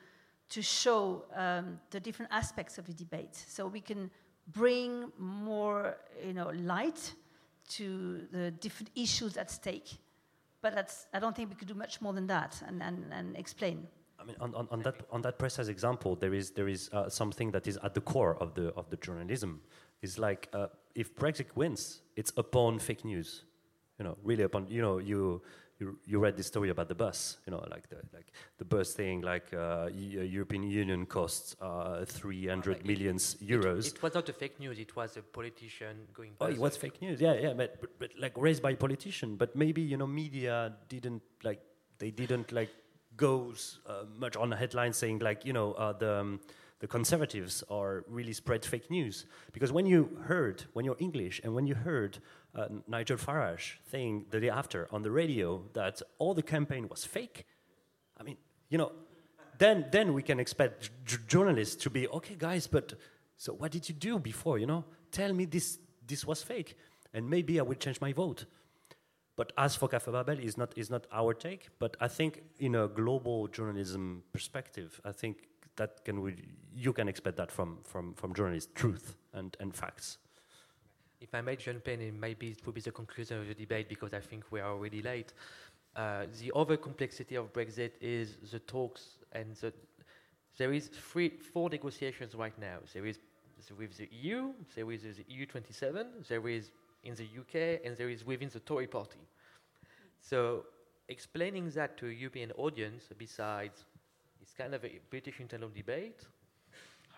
[0.50, 3.36] to show um, the different aspects of the debate.
[3.48, 4.10] So, we can
[4.52, 7.14] bring more you know, light
[7.68, 9.98] to the different issues at stake.
[10.60, 13.36] But that's, I don't think we could do much more than that and, and, and
[13.36, 13.86] explain.
[14.28, 17.50] Mean, on, on, on, that, on that precise example, there is, there is uh, something
[17.52, 19.62] that is at the core of the, of the journalism.
[20.02, 23.44] It's like uh, if Brexit wins, it's upon fake news.
[23.98, 25.40] You know, really upon, you know, you,
[25.80, 28.92] you, you read this story about the bus, you know, like the, like the bus
[28.92, 33.86] thing, like uh, European Union costs uh, 300 million euros.
[33.86, 36.76] It, it, was not a fake news, it was a politician going Oh, it was
[36.76, 39.36] fake news, yeah, yeah, but, but, but like raised by a politician.
[39.36, 41.62] But maybe, you know, media didn't, like,
[41.98, 42.70] they didn't, like,
[43.18, 43.52] go
[43.86, 46.12] uh, much on the headline saying, like, you know, uh, the...
[46.20, 46.40] Um,
[46.80, 51.52] the conservatives are really spread fake news because when you heard when you're english and
[51.52, 52.20] when you heard
[52.54, 57.04] uh, Nigel Farage saying the day after on the radio that all the campaign was
[57.04, 57.46] fake.
[58.18, 58.36] I mean,
[58.68, 58.92] you know,
[59.58, 60.90] then then we can expect
[61.26, 62.66] journalists to be okay, guys.
[62.66, 62.94] But
[63.36, 64.58] so what did you do before?
[64.58, 66.76] You know, tell me this this was fake,
[67.12, 68.46] and maybe I will change my vote.
[69.38, 71.68] But as for Café Babel, is not is not our take.
[71.78, 75.36] But I think in a global journalism perspective, I think
[75.76, 76.34] that can we,
[76.74, 80.18] you can expect that from from from journalists, truth and and facts.
[81.20, 84.12] If I may jump in, maybe it will be the conclusion of the debate because
[84.12, 85.32] I think we are already late.
[85.94, 89.72] Uh, the other complexity of Brexit is the talks and the,
[90.56, 92.78] there is three, four negotiations right now.
[92.92, 93.18] There is
[93.76, 96.70] with the EU, there is the EU 27, there is
[97.04, 99.20] in the UK, and there is within the Tory party.
[100.20, 100.64] So
[101.08, 103.84] explaining that to a European audience, besides
[104.40, 106.26] it's kind of a British internal debate,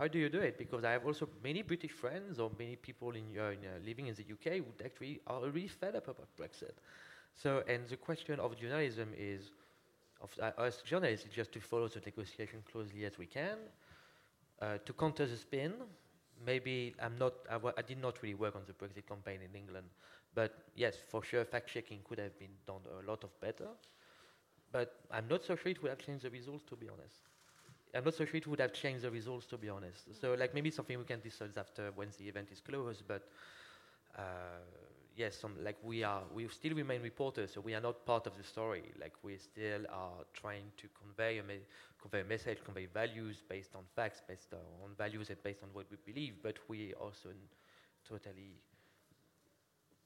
[0.00, 0.56] how do you do it?
[0.56, 4.06] Because I have also many British friends or many people in, uh, in uh, living
[4.06, 6.72] in the UK who actually are really fed up about Brexit.
[7.34, 9.50] So, and the question of journalism is,
[10.22, 13.58] of uh, us journalists, is just to follow the negotiation closely as we can,
[14.62, 15.74] uh, to counter the spin.
[16.44, 19.54] Maybe I'm not, I, w- I did not really work on the Brexit campaign in
[19.54, 19.86] England,
[20.34, 23.68] but yes, for sure, fact checking could have been done a lot of better.
[24.72, 27.16] But I'm not so sure it would have changed the results, to be honest.
[27.94, 30.14] I'm not so sure it would have changed the results, to be honest.
[30.20, 33.04] So, like, maybe something we can discuss after once the event is closed.
[33.08, 33.28] But
[34.16, 34.60] uh,
[35.20, 38.36] yes, some, like we are, we still remain reporters, so we are not part of
[38.36, 38.84] the story.
[39.00, 41.66] Like we still are trying to convey a, me-
[42.00, 45.86] convey a message, convey values based on facts, based on values, and based on what
[45.90, 46.34] we believe.
[46.42, 47.36] But we also n-
[48.08, 48.60] totally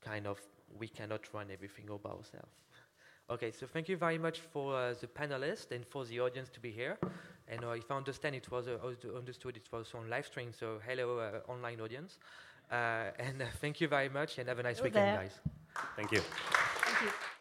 [0.00, 0.38] kind of
[0.78, 2.54] we cannot run everything all by ourselves.
[3.30, 6.60] okay, so thank you very much for uh, the panelists and for the audience to
[6.60, 6.98] be here.
[7.48, 8.78] And uh, if I understand, it was uh,
[9.16, 10.52] understood it was on live stream.
[10.58, 12.18] So hello, uh, online audience.
[12.70, 15.16] Uh, and uh, thank you very much, and have a nice weekend, there.
[15.16, 15.32] guys.
[15.96, 16.20] Thank you.